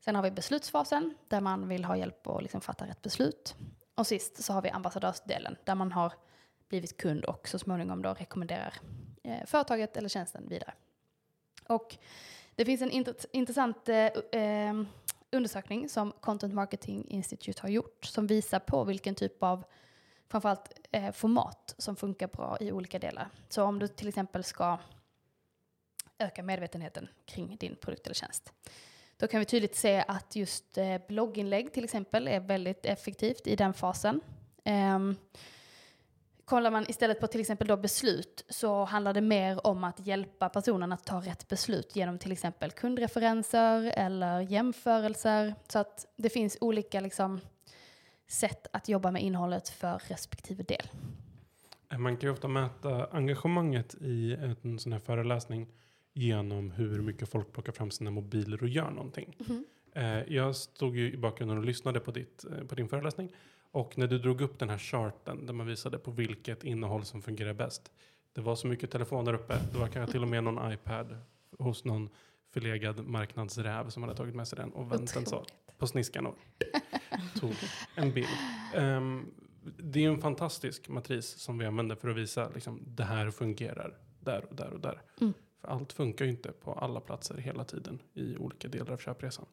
Sen 0.00 0.14
har 0.14 0.22
vi 0.22 0.30
beslutsfasen 0.30 1.14
där 1.28 1.40
man 1.40 1.68
vill 1.68 1.84
ha 1.84 1.96
hjälp 1.96 2.26
att 2.26 2.42
liksom 2.42 2.60
fatta 2.60 2.86
rätt 2.86 3.02
beslut. 3.02 3.54
Och 3.94 4.06
sist 4.06 4.44
så 4.44 4.52
har 4.52 4.62
vi 4.62 4.70
ambassadörsdelen 4.70 5.56
där 5.64 5.74
man 5.74 5.92
har 5.92 6.12
blivit 6.68 6.96
kund 6.96 7.24
och 7.24 7.48
så 7.48 7.58
småningom 7.58 8.02
då 8.02 8.14
rekommenderar 8.14 8.74
eh, 9.22 9.46
företaget 9.46 9.96
eller 9.96 10.08
tjänsten 10.08 10.48
vidare. 10.48 10.72
Och 11.68 11.96
det 12.54 12.64
finns 12.64 12.82
en 12.82 13.04
intressant 13.32 13.88
eh, 13.88 14.06
eh, 14.42 14.74
undersökning 15.32 15.88
som 15.88 16.12
Content 16.20 16.54
Marketing 16.54 17.04
Institute 17.08 17.62
har 17.62 17.68
gjort 17.68 18.04
som 18.04 18.26
visar 18.26 18.58
på 18.58 18.84
vilken 18.84 19.14
typ 19.14 19.42
av 19.42 19.64
framförallt 20.28 20.72
eh, 20.90 21.12
format 21.12 21.74
som 21.78 21.96
funkar 21.96 22.28
bra 22.28 22.56
i 22.60 22.72
olika 22.72 22.98
delar. 22.98 23.28
Så 23.48 23.62
om 23.62 23.78
du 23.78 23.88
till 23.88 24.08
exempel 24.08 24.44
ska 24.44 24.78
öka 26.18 26.42
medvetenheten 26.42 27.08
kring 27.24 27.56
din 27.56 27.76
produkt 27.76 28.06
eller 28.06 28.14
tjänst. 28.14 28.52
Då 29.16 29.26
kan 29.26 29.40
vi 29.40 29.46
tydligt 29.46 29.76
se 29.76 30.04
att 30.08 30.36
just 30.36 30.78
eh, 30.78 30.98
blogginlägg 31.08 31.72
till 31.72 31.84
exempel 31.84 32.28
är 32.28 32.40
väldigt 32.40 32.86
effektivt 32.86 33.46
i 33.46 33.56
den 33.56 33.74
fasen. 33.74 34.20
Ehm, 34.64 35.16
kollar 36.48 36.70
man 36.70 36.84
istället 36.90 37.20
på 37.20 37.26
till 37.26 37.40
exempel 37.40 37.66
då 37.66 37.76
beslut 37.76 38.44
så 38.48 38.84
handlar 38.84 39.14
det 39.14 39.20
mer 39.20 39.66
om 39.66 39.84
att 39.84 40.06
hjälpa 40.06 40.48
personen 40.48 40.92
att 40.92 41.04
ta 41.04 41.20
rätt 41.20 41.48
beslut 41.48 41.96
genom 41.96 42.18
till 42.18 42.32
exempel 42.32 42.70
kundreferenser 42.70 43.92
eller 43.96 44.40
jämförelser. 44.40 45.54
Så 45.68 45.78
att 45.78 46.06
det 46.16 46.28
finns 46.28 46.58
olika 46.60 47.00
liksom, 47.00 47.40
sätt 48.28 48.66
att 48.72 48.88
jobba 48.88 49.10
med 49.10 49.22
innehållet 49.22 49.68
för 49.68 50.02
respektive 50.08 50.62
del. 50.62 50.88
Man 51.98 52.16
kan 52.16 52.28
ju 52.28 52.32
ofta 52.32 52.48
mäta 52.48 53.06
engagemanget 53.06 53.94
i 54.00 54.34
en 54.34 54.78
sån 54.78 54.92
här 54.92 55.00
föreläsning 55.00 55.68
genom 56.12 56.70
hur 56.70 57.02
mycket 57.02 57.28
folk 57.28 57.52
plockar 57.52 57.72
fram 57.72 57.90
sina 57.90 58.10
mobiler 58.10 58.62
och 58.62 58.68
gör 58.68 58.90
någonting. 58.90 59.36
Eh, 59.94 60.18
Jag 60.34 60.56
stod 60.56 60.96
ju 60.96 61.12
i 61.12 61.16
bakgrunden 61.16 61.58
och 61.58 61.64
lyssnade 61.64 62.00
på, 62.00 62.10
ditt, 62.10 62.44
eh, 62.44 62.66
på 62.66 62.74
din 62.74 62.88
föreläsning. 62.88 63.32
Och 63.78 63.98
när 63.98 64.06
du 64.06 64.18
drog 64.18 64.40
upp 64.40 64.58
den 64.58 64.70
här 64.70 64.78
charten 64.78 65.46
där 65.46 65.52
man 65.52 65.66
visade 65.66 65.98
på 65.98 66.10
vilket 66.10 66.64
innehåll 66.64 67.04
som 67.04 67.22
fungerar 67.22 67.52
bäst. 67.52 67.92
Det 68.32 68.40
var 68.40 68.56
så 68.56 68.66
mycket 68.66 68.90
telefoner 68.90 69.34
uppe. 69.34 69.58
Det 69.72 69.78
var 69.78 69.88
kanske 69.88 70.12
till 70.12 70.22
och 70.22 70.28
med 70.28 70.44
någon 70.44 70.72
iPad 70.72 71.18
hos 71.58 71.84
någon 71.84 72.08
förlegad 72.52 73.06
marknadsräv 73.06 73.88
som 73.88 74.02
hade 74.02 74.14
tagit 74.14 74.34
med 74.34 74.48
sig 74.48 74.56
den 74.56 74.72
och 74.72 74.92
vänt 74.92 75.14
den 75.14 75.26
så 75.26 75.44
på 75.78 75.86
sniskan 75.86 76.26
och 76.26 76.36
tog 77.40 77.54
en 77.94 78.12
bild. 78.12 78.28
Ehm, 78.74 79.30
det 79.62 80.04
är 80.04 80.08
en 80.08 80.20
fantastisk 80.20 80.88
matris 80.88 81.26
som 81.26 81.58
vi 81.58 81.66
använder 81.66 81.96
för 81.96 82.08
att 82.08 82.16
visa 82.16 82.48
liksom, 82.54 82.82
det 82.86 83.04
här 83.04 83.30
fungerar 83.30 83.98
där 84.20 84.44
och 84.50 84.56
där 84.56 84.72
och 84.72 84.80
där. 84.80 85.02
Mm. 85.20 85.34
För 85.60 85.68
allt 85.68 85.92
funkar 85.92 86.24
ju 86.24 86.30
inte 86.30 86.52
på 86.52 86.72
alla 86.72 87.00
platser 87.00 87.34
hela 87.36 87.64
tiden 87.64 88.02
i 88.14 88.36
olika 88.36 88.68
delar 88.68 88.92
av 88.92 88.98
köpresan. 88.98 89.46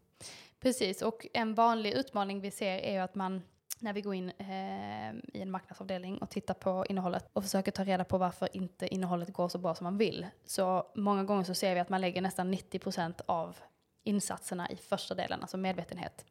Precis, 0.60 1.02
och 1.02 1.28
en 1.34 1.54
vanlig 1.54 1.94
utmaning 1.94 2.42
vi 2.42 2.52
ser 2.52 2.78
är 2.78 2.94
ju 2.94 3.00
att 3.00 3.16
man 3.16 3.42
när 3.86 3.94
vi 3.94 4.02
går 4.02 4.16
in 4.16 4.32
eh, 4.38 5.16
i 5.34 5.42
en 5.42 5.52
marknadsavdelning 5.52 6.18
och 6.18 6.30
tittar 6.30 6.54
på 6.54 6.86
innehållet 6.90 7.30
och 7.34 7.44
försöker 7.44 7.72
ta 7.72 7.84
reda 7.84 8.04
på 8.04 8.18
varför 8.18 8.50
inte 8.54 8.88
innehållet 8.88 9.34
går 9.34 9.50
så 9.50 9.58
bra 9.58 9.76
som 9.76 9.84
man 9.84 9.98
vill. 9.98 10.28
Så 10.46 10.92
många 10.96 11.24
gånger 11.24 11.44
så 11.44 11.54
ser 11.54 11.74
vi 11.74 11.80
att 11.80 11.90
man 11.90 12.02
lägger 12.02 12.22
nästan 12.22 12.54
90% 12.54 13.22
av 13.26 13.58
insatserna 14.04 14.70
i 14.70 14.76
första 14.76 15.16
delen, 15.16 15.42
alltså 15.42 15.58
medvetenhet. 15.58 16.26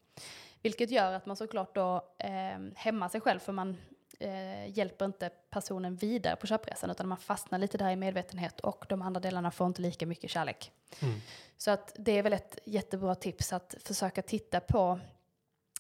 Vilket 0.62 0.90
gör 0.90 1.12
att 1.12 1.26
man 1.26 1.36
såklart 1.36 1.74
då 1.74 1.96
eh, 2.18 2.30
hämmar 2.74 3.08
sig 3.08 3.20
själv 3.20 3.38
för 3.38 3.52
man 3.52 3.76
eh, 4.20 4.78
hjälper 4.78 5.04
inte 5.04 5.30
personen 5.50 5.96
vidare 5.96 6.36
på 6.36 6.46
köpresan 6.46 6.90
utan 6.90 7.08
man 7.08 7.18
fastnar 7.18 7.58
lite 7.58 7.78
där 7.78 7.90
i 7.90 7.96
medvetenhet 7.96 8.60
och 8.60 8.86
de 8.88 9.02
andra 9.02 9.20
delarna 9.20 9.50
får 9.50 9.66
inte 9.66 9.82
lika 9.82 10.06
mycket 10.06 10.30
kärlek. 10.30 10.70
Mm. 11.02 11.20
Så 11.56 11.70
att 11.70 11.92
det 11.98 12.18
är 12.18 12.22
väl 12.22 12.32
ett 12.32 12.58
jättebra 12.64 13.14
tips 13.14 13.52
att 13.52 13.74
försöka 13.80 14.22
titta 14.22 14.60
på 14.60 15.00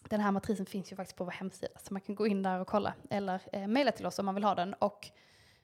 den 0.08 0.20
här 0.20 0.32
matrisen 0.32 0.66
finns 0.66 0.92
ju 0.92 0.96
faktiskt 0.96 1.16
på 1.18 1.24
vår 1.24 1.32
hemsida 1.32 1.72
så 1.82 1.94
man 1.94 2.00
kan 2.00 2.14
gå 2.14 2.26
in 2.26 2.42
där 2.42 2.60
och 2.60 2.66
kolla 2.66 2.94
eller 3.10 3.40
eh, 3.52 3.66
mejla 3.66 3.92
till 3.92 4.06
oss 4.06 4.18
om 4.18 4.26
man 4.26 4.34
vill 4.34 4.44
ha 4.44 4.54
den 4.54 4.74
och 4.74 5.10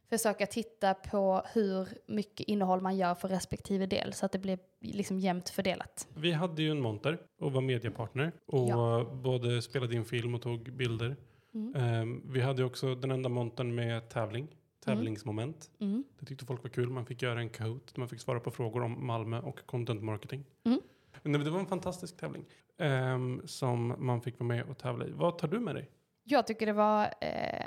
försöka 0.08 0.46
titta 0.46 0.94
på 0.94 1.42
hur 1.52 1.88
mycket 2.06 2.48
innehåll 2.48 2.80
man 2.80 2.96
gör 2.96 3.14
för 3.14 3.28
respektive 3.28 3.86
del 3.86 4.12
så 4.12 4.26
att 4.26 4.32
det 4.32 4.38
blir 4.38 4.58
liksom 4.80 5.18
jämnt 5.18 5.48
fördelat. 5.48 6.08
Vi 6.14 6.32
hade 6.32 6.62
ju 6.62 6.70
en 6.70 6.80
monter 6.80 7.18
och 7.40 7.52
var 7.52 7.60
mediepartner 7.60 8.32
och 8.46 8.68
Ja. 8.68 9.10
både 9.14 9.62
spelade 9.62 9.94
in 9.96 10.04
film 10.04 10.34
och 10.34 10.42
tog 10.42 10.72
bilder. 10.72 11.16
Mm. 11.54 11.74
Ehm, 11.74 12.22
vi 12.32 12.40
hade 12.40 12.64
också 12.64 12.94
den 12.94 13.10
enda 13.10 13.28
montern 13.28 13.74
med 13.74 14.08
tävling 14.08 14.48
tävlingsmoment. 14.84 15.70
Mm. 15.80 16.04
Det 16.18 16.26
tyckte 16.26 16.46
folk 16.46 16.62
var 16.62 16.70
kul. 16.70 16.90
Man 16.90 17.06
fick 17.06 17.22
göra 17.22 17.40
en 17.40 17.50
Kahoot 17.50 17.96
man 17.96 18.08
fick 18.08 18.20
svara 18.20 18.40
på 18.40 18.50
frågor 18.50 18.82
om 18.82 19.06
Malmö 19.06 19.40
och 19.40 19.66
content 19.66 20.02
marketing. 20.02 20.44
Mm. 20.64 20.80
Men 21.22 21.44
det 21.44 21.50
var 21.50 21.60
en 21.60 21.66
fantastisk 21.66 22.16
tävling 22.16 22.44
um, 22.76 23.42
som 23.46 23.94
man 23.98 24.20
fick 24.20 24.38
vara 24.38 24.48
med 24.48 24.64
och 24.64 24.78
tävla 24.78 25.06
i. 25.06 25.10
Vad 25.10 25.38
tar 25.38 25.48
du 25.48 25.60
med 25.60 25.74
dig? 25.74 25.90
Jag 26.24 26.46
tycker 26.46 26.66
det 26.66 26.72
var 26.72 27.14
eh, 27.20 27.66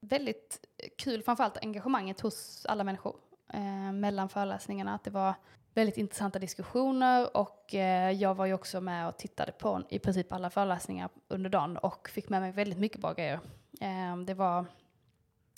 väldigt 0.00 0.66
kul, 0.98 1.22
framförallt 1.22 1.56
engagemanget 1.56 2.20
hos 2.20 2.66
alla 2.66 2.84
människor 2.84 3.16
eh, 3.52 3.92
mellan 3.92 4.28
föreläsningarna. 4.28 4.94
Att 4.94 5.04
det 5.04 5.10
var 5.10 5.34
väldigt 5.74 5.96
intressanta 5.96 6.38
diskussioner 6.38 7.36
och 7.36 7.74
eh, 7.74 8.10
jag 8.10 8.34
var 8.34 8.46
ju 8.46 8.54
också 8.54 8.80
med 8.80 9.08
och 9.08 9.16
tittade 9.16 9.52
på 9.52 9.82
i 9.88 9.98
princip 9.98 10.32
alla 10.32 10.50
föreläsningar 10.50 11.08
under 11.28 11.50
dagen 11.50 11.76
och 11.76 12.08
fick 12.08 12.28
med 12.28 12.40
mig 12.40 12.52
väldigt 12.52 12.78
mycket 12.78 13.00
bra 13.00 13.12
grejer. 13.12 13.40
Eh, 13.80 14.16
det 14.26 14.34
var 14.34 14.66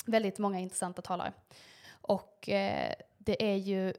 väldigt 0.07 0.39
många 0.39 0.59
intressanta 0.61 1.03
talare. 1.03 1.33
Och 1.91 2.49
eh, 2.49 2.95
det 3.19 3.53
är 3.53 3.57
ju 3.57 3.95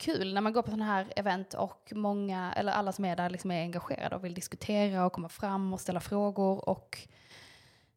kul 0.00 0.34
när 0.34 0.40
man 0.40 0.52
går 0.52 0.62
på 0.62 0.70
sådana 0.70 0.84
här 0.84 1.12
event 1.16 1.54
och 1.54 1.92
många, 1.94 2.52
eller 2.56 2.72
alla 2.72 2.92
som 2.92 3.04
är 3.04 3.16
där 3.16 3.30
liksom 3.30 3.50
är 3.50 3.60
engagerade 3.62 4.16
och 4.16 4.24
vill 4.24 4.34
diskutera 4.34 5.06
och 5.06 5.12
komma 5.12 5.28
fram 5.28 5.72
och 5.72 5.80
ställa 5.80 6.00
frågor 6.00 6.68
och 6.68 6.98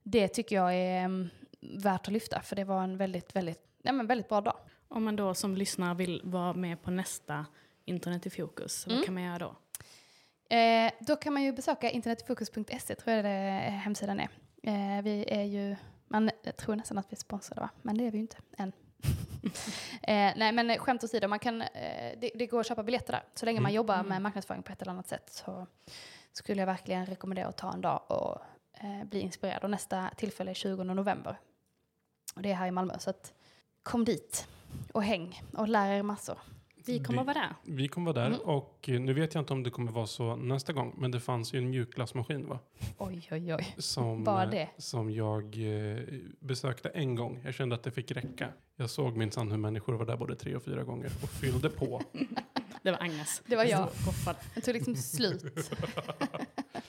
det 0.03 0.27
tycker 0.27 0.55
jag 0.55 0.75
är 0.75 1.05
mm, 1.05 1.29
värt 1.61 2.07
att 2.07 2.13
lyfta 2.13 2.41
för 2.41 2.55
det 2.55 2.63
var 2.63 2.83
en 2.83 2.97
väldigt, 2.97 3.35
väldigt, 3.35 3.61
nej 3.83 3.93
men 3.93 4.07
väldigt 4.07 4.29
bra 4.29 4.41
dag. 4.41 4.57
Om 4.87 5.03
man 5.03 5.15
då 5.15 5.33
som 5.33 5.55
lyssnare 5.57 5.95
vill 5.95 6.21
vara 6.23 6.53
med 6.53 6.81
på 6.81 6.91
nästa 6.91 7.45
Internet 7.85 8.25
i 8.25 8.29
fokus, 8.29 8.85
Mm. 8.87 8.97
vad 8.97 9.05
kan 9.05 9.13
man 9.13 9.23
göra 9.23 9.39
då? 9.39 9.55
Eh, 10.55 10.91
då 10.99 11.15
kan 11.15 11.33
man 11.33 11.43
ju 11.43 11.51
besöka 11.53 11.89
internetfokus.se 11.89 12.95
tror 12.95 13.15
jag 13.15 13.25
det 13.25 13.29
är, 13.29 13.69
hemsidan 13.69 14.19
är. 14.19 14.29
Eh, 14.63 15.01
vi 15.03 15.25
är 15.27 15.43
ju, 15.43 15.75
man 16.07 16.29
tror 16.57 16.75
nästan 16.75 16.97
att 16.97 17.11
vi 17.11 17.15
är 17.15 17.19
sponsrade 17.19 17.61
va? 17.61 17.69
Men 17.81 17.97
det 17.97 18.07
är 18.07 18.11
vi 18.11 18.17
ju 18.17 18.21
inte 18.21 18.37
än. 18.57 18.71
eh, 20.01 20.33
nej 20.35 20.51
men 20.51 20.77
skämt 20.79 21.03
åsido, 21.03 21.27
man 21.27 21.39
kan, 21.39 21.61
eh, 21.61 22.19
det, 22.19 22.31
det 22.35 22.47
går 22.47 22.59
att 22.59 22.67
köpa 22.67 22.83
biljetter 22.83 23.13
där. 23.13 23.23
Så 23.35 23.45
länge 23.45 23.59
man 23.59 23.69
Mm. 23.69 23.75
jobbar 23.75 23.95
Mm. 23.95 24.07
med 24.07 24.21
marknadsföring 24.21 24.63
på 24.63 24.71
ett 24.71 24.81
eller 24.81 24.91
annat 24.91 25.07
sätt 25.07 25.29
så 25.33 25.67
skulle 26.31 26.61
jag 26.61 26.65
verkligen 26.67 27.05
rekommendera 27.05 27.47
att 27.47 27.57
ta 27.57 27.73
en 27.73 27.81
dag 27.81 28.01
och 28.07 28.41
eh, 28.83 29.03
bli 29.03 29.19
inspirerad. 29.19 29.63
Och 29.63 29.69
nästa 29.69 30.09
tillfälle 30.17 30.51
är 30.51 30.55
20 30.55 30.83
november. 30.83 31.39
Och 32.35 32.41
det 32.41 32.51
är 32.51 32.55
här 32.55 32.67
i 32.67 32.71
Malmö. 32.71 32.99
Så 32.99 33.09
att 33.09 33.33
kom 33.83 34.05
dit 34.05 34.47
och 34.93 35.03
häng 35.03 35.41
och 35.57 35.67
lär 35.67 35.91
er 35.91 36.03
massor. 36.03 36.37
Vi 36.85 36.99
kommer 36.99 37.19
Det- 37.19 37.25
vara 37.25 37.33
där. 37.33 37.55
Vi 37.63 37.87
kommer 37.87 38.13
vara 38.13 38.23
där 38.29 38.35
Mm. 38.35 38.39
och 38.47 38.85
nu 38.87 39.13
vet 39.13 39.33
jag 39.33 39.41
inte 39.41 39.53
om 39.53 39.63
det 39.63 39.69
kommer 39.69 39.91
vara 39.91 40.07
så 40.07 40.35
nästa 40.35 40.73
gång. 40.73 40.95
Men 40.97 41.11
det 41.11 41.19
fanns 41.19 41.53
ju 41.53 41.57
en 41.57 41.69
mjukglassmaskin 41.69 42.47
va? 42.47 42.59
Oj, 42.97 43.27
oj, 43.31 43.55
oj. 43.55 43.75
Som, 43.77 44.23
Bara 44.23 44.43
eh, 44.43 44.49
det. 44.49 44.69
som 44.77 45.11
jag 45.11 45.43
eh, 45.43 46.03
besökte 46.39 46.89
en 46.89 47.15
gång. 47.15 47.41
Jag 47.45 47.53
kände 47.53 47.75
att 47.75 47.83
det 47.83 47.91
fick 47.91 48.11
räcka. 48.11 48.49
Jag 48.75 48.89
såg 48.89 49.17
minsann 49.17 49.51
hur 49.51 49.57
människor 49.57 49.93
var 49.93 50.05
där 50.05 50.17
både 50.17 50.35
tre 50.35 50.55
och 50.55 50.63
fyra 50.63 50.83
gånger 50.83 51.11
och 51.23 51.29
fyllde 51.29 51.69
på. 51.69 52.01
Det 52.83 52.91
var 52.91 53.01
Agnes. 53.01 53.41
Det 53.45 53.55
var 53.55 53.63
jag. 53.65 53.79
Roffade. 53.81 54.39
Det 54.55 54.61
tog 54.61 54.73
liksom 54.73 54.95
slut. 54.95 55.41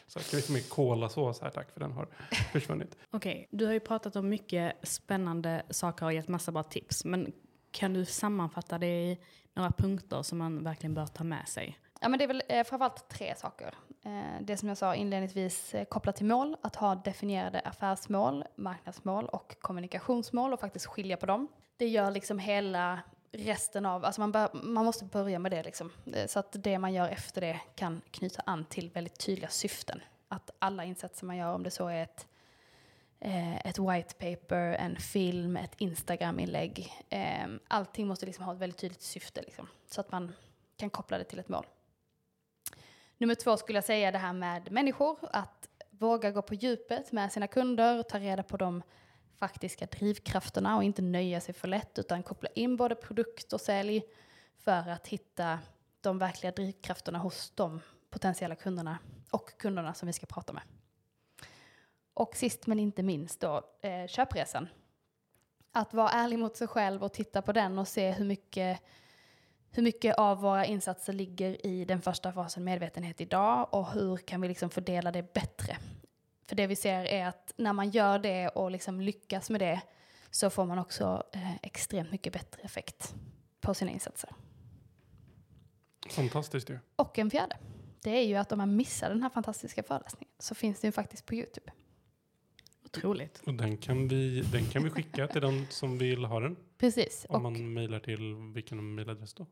Så 0.06 0.18
kan 0.20 0.36
vi 0.36 0.42
få 0.42 0.52
med 0.52 0.68
kolasås 0.68 1.40
här 1.40 1.50
tack 1.50 1.70
för 1.72 1.80
den 1.80 1.92
har 1.92 2.08
försvunnit. 2.52 2.96
Okej, 3.10 3.48
du 3.50 3.66
har 3.66 3.72
ju 3.72 3.80
pratat 3.80 4.16
om 4.16 4.28
mycket 4.28 4.72
spännande 4.88 5.62
saker 5.70 6.06
och 6.06 6.12
gett 6.12 6.28
massa 6.28 6.52
bra 6.52 6.62
tips. 6.62 7.04
Men 7.04 7.32
kan 7.74 7.92
du 7.92 8.04
sammanfatta 8.04 8.78
det 8.78 8.86
i 9.02 9.18
några 9.54 9.70
punkter 9.70 10.22
som 10.22 10.38
man 10.38 10.64
verkligen 10.64 10.94
bör 10.94 11.06
ta 11.06 11.24
med 11.24 11.48
sig? 11.48 11.78
Ja, 12.00 12.08
men 12.08 12.18
det 12.18 12.24
är 12.24 12.28
väl 12.28 12.42
eh, 12.48 12.64
framförallt 12.64 13.08
tre 13.08 13.34
saker. 13.36 13.74
Eh, 14.04 14.40
det 14.40 14.56
som 14.56 14.68
jag 14.68 14.78
sa 14.78 14.94
inledningsvis 14.94 15.74
eh, 15.74 15.84
kopplat 15.84 16.16
till 16.16 16.26
mål, 16.26 16.56
att 16.62 16.76
ha 16.76 16.94
definierade 16.94 17.60
affärsmål, 17.60 18.44
marknadsmål 18.56 19.26
och 19.26 19.56
kommunikationsmål 19.60 20.52
och 20.52 20.60
faktiskt 20.60 20.86
skilja 20.86 21.16
på 21.16 21.26
dem. 21.26 21.48
Det 21.76 21.86
gör 21.88 22.10
liksom 22.10 22.38
hela 22.38 23.00
resten 23.32 23.86
av, 23.86 24.04
alltså 24.04 24.20
man, 24.20 24.32
bör, 24.32 24.48
man 24.52 24.84
måste 24.84 25.04
börja 25.04 25.38
med 25.38 25.52
det 25.52 25.62
liksom. 25.62 25.90
Eh, 26.14 26.26
Så 26.26 26.38
att 26.38 26.52
det 26.52 26.78
man 26.78 26.92
gör 26.92 27.08
efter 27.08 27.40
det 27.40 27.60
kan 27.74 28.00
knyta 28.10 28.42
an 28.46 28.64
till 28.64 28.90
väldigt 28.90 29.18
tydliga 29.26 29.48
syften. 29.48 30.00
Att 30.28 30.50
alla 30.58 30.84
insatser 30.84 31.26
man 31.26 31.36
gör, 31.36 31.54
om 31.54 31.62
det 31.62 31.70
så 31.70 31.88
är 31.88 32.02
ett, 32.02 32.26
Eh, 33.20 33.56
ett 33.66 33.78
white 33.78 34.14
paper, 34.14 34.56
en 34.56 34.96
film, 34.96 35.56
ett 35.56 35.74
Instagram-inlägg, 35.78 36.92
ehm, 37.10 37.60
allting 37.68 38.06
måste 38.06 38.26
liksom 38.26 38.44
ha 38.44 38.52
ett 38.52 38.58
väldigt 38.58 38.78
tydligt 38.78 39.02
syfte 39.02 39.42
liksom. 39.42 39.68
Så 39.86 40.00
att 40.00 40.12
man 40.12 40.32
kan 40.76 40.90
koppla 40.90 41.18
det 41.18 41.24
till 41.24 41.38
ett 41.38 41.48
mål. 41.48 41.66
Nummer 43.18 43.34
två 43.34 43.56
skulle 43.56 43.76
jag 43.76 43.84
säga 43.84 44.10
det 44.10 44.18
här 44.18 44.32
med 44.32 44.72
människor, 44.72 45.18
att 45.32 45.68
våga 45.90 46.30
gå 46.30 46.42
på 46.42 46.54
djupet 46.54 47.12
med 47.12 47.32
sina 47.32 47.46
kunder, 47.46 48.02
ta 48.02 48.18
reda 48.18 48.42
på 48.42 48.56
de 48.56 48.82
faktiska 49.36 49.86
drivkrafterna 49.86 50.76
och 50.76 50.84
inte 50.84 51.02
nöja 51.02 51.40
sig 51.40 51.54
för 51.54 51.68
lätt 51.68 51.98
utan 51.98 52.22
koppla 52.22 52.48
in 52.54 52.76
både 52.76 52.94
produkt 52.94 53.52
och 53.52 53.60
sälj 53.60 54.02
för 54.56 54.88
att 54.88 55.06
hitta 55.06 55.58
de 56.00 56.18
verkliga 56.18 56.52
drivkrafterna 56.52 57.18
hos 57.18 57.52
de 57.54 57.80
potentiella 58.10 58.54
kunderna 58.54 58.98
och 59.30 59.58
kunderna 59.58 59.94
som 59.94 60.06
vi 60.06 60.12
ska 60.12 60.26
prata 60.26 60.52
med. 60.52 60.62
Och 62.14 62.36
sist 62.36 62.66
men 62.66 62.78
inte 62.78 63.02
minst 63.02 63.40
då, 63.40 63.62
eh, 63.80 64.06
köpresan. 64.06 64.68
Att 65.72 65.94
vara 65.94 66.10
ärlig 66.10 66.38
mot 66.38 66.56
sig 66.56 66.68
själv 66.68 67.04
och 67.04 67.12
titta 67.12 67.42
på 67.42 67.52
den 67.52 67.78
och 67.78 67.88
se 67.88 68.10
hur 68.10 68.24
mycket 68.24 68.80
hur 69.76 69.82
mycket 69.82 70.18
av 70.18 70.40
våra 70.40 70.66
insatser 70.66 71.12
ligger 71.12 71.66
i 71.66 71.84
den 71.84 72.02
första 72.02 72.32
fasen 72.32 72.64
medvetenhet 72.64 73.20
idag 73.20 73.68
och 73.70 73.90
hur 73.90 74.16
kan 74.16 74.40
vi 74.40 74.48
liksom 74.48 74.70
fördela 74.70 75.12
det 75.12 75.34
bättre? 75.34 75.76
För 76.46 76.56
det 76.56 76.66
vi 76.66 76.76
ser 76.76 77.04
är 77.04 77.26
att 77.26 77.52
när 77.56 77.72
man 77.72 77.90
gör 77.90 78.18
det 78.18 78.48
och 78.48 78.70
liksom 78.70 79.00
lyckas 79.00 79.50
med 79.50 79.60
det 79.60 79.80
så 80.30 80.50
får 80.50 80.66
man 80.66 80.78
också 80.78 81.22
eh, 81.32 81.54
extremt 81.62 82.10
mycket 82.10 82.32
bättre 82.32 82.62
effekt 82.62 83.14
på 83.60 83.74
sina 83.74 83.90
insatser. 83.90 84.30
Fantastiskt 86.10 86.70
ju. 86.70 86.78
Och 86.96 87.18
en 87.18 87.30
fjärde, 87.30 87.56
det 88.02 88.10
är 88.10 88.26
ju 88.26 88.36
att 88.36 88.52
om 88.52 88.58
man 88.58 88.76
missar 88.76 89.08
den 89.08 89.22
här 89.22 89.30
fantastiska 89.30 89.82
föreläsningen 89.82 90.28
så 90.38 90.54
finns 90.54 90.84
ju 90.84 90.92
faktiskt 90.92 91.26
på 91.26 91.34
Youtube. 91.34 91.72
Otroligt. 92.96 93.42
Och 93.46 93.54
den 93.54 93.76
kan 93.76 94.08
vi, 94.08 94.40
den 94.40 94.64
kan 94.66 94.84
vi 94.84 94.90
skicka 94.90 95.26
till 95.28 95.40
den 95.40 95.66
som 95.70 95.98
vill 95.98 96.24
ha 96.24 96.40
den. 96.40 96.56
Precis. 96.78 97.26
Om 97.28 97.34
Och, 97.36 97.42
man 97.42 97.74
mejlar 97.74 98.00
till 98.00 98.34
vilken 98.54 98.94
mejladress 98.94 99.34
då? 99.34 99.46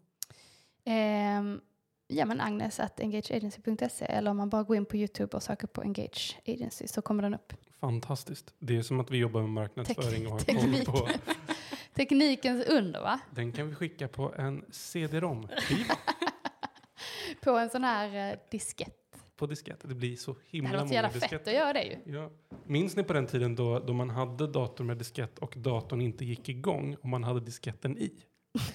ehm, 0.84 1.60
ja 2.06 2.24
men 2.26 2.40
Agnes 2.40 2.80
at 2.80 3.00
engageagency.se 3.00 4.04
eller 4.04 4.30
om 4.30 4.36
man 4.36 4.50
bara 4.50 4.62
går 4.62 4.76
in 4.76 4.84
på 4.84 4.96
Youtube 4.96 5.36
och 5.36 5.42
söker 5.42 5.66
på 5.66 5.82
Engage 5.82 6.38
Agency 6.46 6.86
så 6.86 7.02
kommer 7.02 7.22
den 7.22 7.34
upp. 7.34 7.52
Fantastiskt. 7.80 8.54
Det 8.58 8.76
är 8.76 8.82
som 8.82 9.00
att 9.00 9.10
vi 9.10 9.18
jobbar 9.18 9.40
med 9.40 9.50
marknadsföring 9.50 10.26
och 10.26 10.32
har 10.32 10.40
koll 10.40 10.84
på. 10.94 11.08
Teknikens 11.94 12.66
under 12.66 13.00
va? 13.00 13.20
Den 13.30 13.52
kan 13.52 13.68
vi 13.68 13.74
skicka 13.74 14.08
på 14.08 14.34
en 14.34 14.64
CD-ROM-skiva 14.70 15.94
På 17.42 17.50
en 17.50 17.70
sån 17.70 17.84
här 17.84 18.30
eh, 18.32 18.38
diskett. 18.50 18.96
På 19.42 19.46
diskett. 19.46 19.80
Det 19.82 19.94
blir 19.94 20.16
så 20.16 20.32
Det 20.32 20.38
himla 20.50 20.68
hade 20.68 20.78
varit 20.78 20.88
så 20.88 20.94
många 20.94 20.94
jävla 20.94 21.10
fett 21.10 21.20
disketter. 21.20 21.50
att 21.50 21.56
göra 21.56 21.72
det 21.72 21.82
ju. 21.84 22.14
Ja. 22.14 22.30
Minns 22.66 22.96
ni 22.96 23.02
på 23.04 23.12
den 23.12 23.26
tiden 23.26 23.54
då, 23.56 23.78
då 23.78 23.92
man 23.92 24.10
hade 24.10 24.46
dator 24.46 24.84
med 24.84 24.98
diskett 24.98 25.38
och 25.38 25.54
datorn 25.56 26.00
inte 26.00 26.24
gick 26.24 26.48
igång 26.48 26.94
och 26.94 27.08
man 27.08 27.24
hade 27.24 27.40
disketten 27.40 27.98
i? 27.98 28.12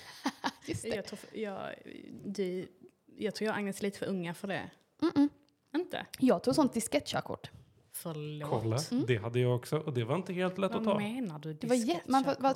Just 0.68 0.84
det. 0.84 0.90
Jag 0.96 1.06
tror, 1.06 1.20
jag, 1.34 1.60
du, 2.26 2.68
jag 3.18 3.36
tror 3.36 3.46
jag 3.46 3.54
och 3.54 3.58
Agnes 3.58 3.80
är 3.80 3.84
lite 3.84 4.00
för 4.00 4.06
unga 4.06 4.34
för 4.34 4.48
det. 4.48 4.70
Mm-mm. 5.02 5.30
Inte? 5.76 6.06
Jag 6.20 6.44
tog 6.44 6.56
sånt 6.56 6.74
diskettkörkort. 6.74 7.52
Förlåt. 7.92 8.50
Kolla, 8.50 8.78
Mm. 8.92 9.06
det 9.08 9.18
hade 9.18 9.40
jag 9.40 9.56
också 9.56 9.78
och 9.80 9.94
det 9.94 10.04
var 10.04 10.16
inte 10.16 10.34
helt 10.34 10.58
lätt 10.58 10.72
att 10.72 10.86
Vad 10.86 10.94
ta. 10.96 11.00
menar 11.00 11.40
du? 11.40 11.54
Det 11.54 11.68
var 11.68 12.12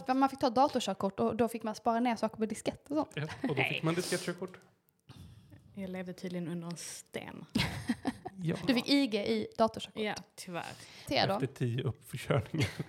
man, 0.08 0.20
man 0.20 0.30
fick 0.30 0.40
ta 0.40 0.50
datorkörkort 0.50 1.20
och 1.20 1.36
då 1.36 1.48
fick 1.48 1.64
man 1.64 1.76
spara 1.76 2.00
ner 2.00 2.16
saker 2.16 2.38
på 2.38 2.46
diskett 2.46 2.90
och 2.92 2.96
sånt. 2.96 3.10
Ja, 3.16 3.24
och 3.50 3.56
då 3.56 3.64
fick 3.64 3.84
man 3.84 3.94
diskettkörkort. 3.96 4.58
Jag 5.82 5.90
levde 5.90 6.14
tydligen 6.14 6.48
under 6.48 6.68
en 6.68 6.78
sten. 6.78 7.46
Ja. 8.44 8.56
Du 8.68 8.74
fick 8.74 8.90
IG 8.90 9.16
i 9.16 9.48
datorkörkort. 9.58 10.02
Ja, 10.04 10.16
tyvärr. 10.36 11.28
Då? 11.28 11.34
Efter 11.34 11.48
tio 11.48 11.84
uppförkörningar. 11.84 12.70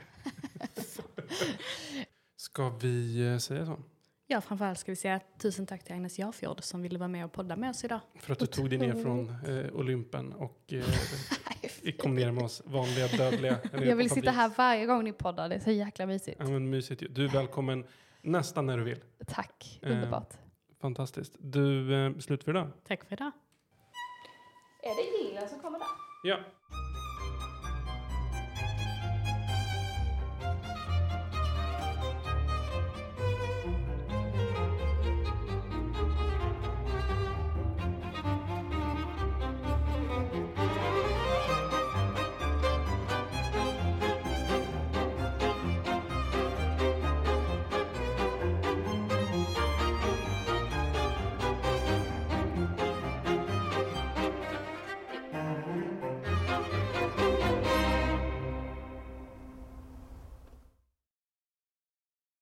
Ska 2.37 2.69
vi 2.69 3.27
eh, 3.33 3.39
säga 3.39 3.67
så? 3.67 3.79
Ja, 4.27 4.41
framförallt 4.41 4.79
ska 4.79 4.93
vi 4.93 4.97
säga 4.97 5.21
tusen 5.39 5.67
tack 5.67 5.85
till 5.85 5.95
Agnes 5.95 6.19
Jarfjord 6.19 6.63
som 6.63 6.83
ville 6.83 6.99
vara 6.99 7.09
med 7.09 7.25
och 7.25 7.33
podda 7.33 7.57
med 7.57 7.71
oss 7.71 7.85
idag. 7.85 8.01
För 8.21 8.33
att 8.33 8.39
du 8.39 8.47
tog 8.47 8.71
dig 8.71 8.79
ner 8.79 9.03
från 9.03 9.29
eh, 9.29 9.73
Olympen 9.73 10.33
och 10.33 10.73
eh, 10.73 11.93
kom 11.99 12.15
ner 12.15 12.31
med 12.31 12.45
oss 12.45 12.63
vanliga 12.65 13.07
dödliga. 13.09 13.59
Jag 13.73 13.97
vill 13.97 14.11
sitta 14.11 14.31
här 14.31 14.51
varje 14.57 14.87
gång 14.87 15.05
ni 15.05 15.13
poddar, 15.13 15.49
det 15.49 15.55
är 15.55 15.61
så 15.61 15.71
jäkla 15.71 16.07
mysigt. 16.07 16.37
Ja, 16.41 16.49
men 16.49 16.71
mysigt. 16.71 17.03
Du 17.11 17.25
är 17.25 17.29
välkommen 17.29 17.87
nästan 18.23 18.67
när 18.67 18.79
du 18.79 18.85
vill. 18.85 19.01
Tack, 19.27 19.79
Eh, 19.83 19.93
underbart. 19.93 20.35
Fantastiskt. 20.83 21.37
Du, 21.39 21.95
eh, 21.95 22.19
slut 22.19 22.45
för 22.45 22.51
idag. 22.51 22.69
Tack 22.87 23.05
för 23.05 23.13
idag. 23.13 23.31
Är 24.83 24.95
det 24.97 25.25
gillen 25.25 25.49
som 25.49 25.61
kommer 25.61 25.79
där? 25.79 25.89
Ja, 26.25 26.37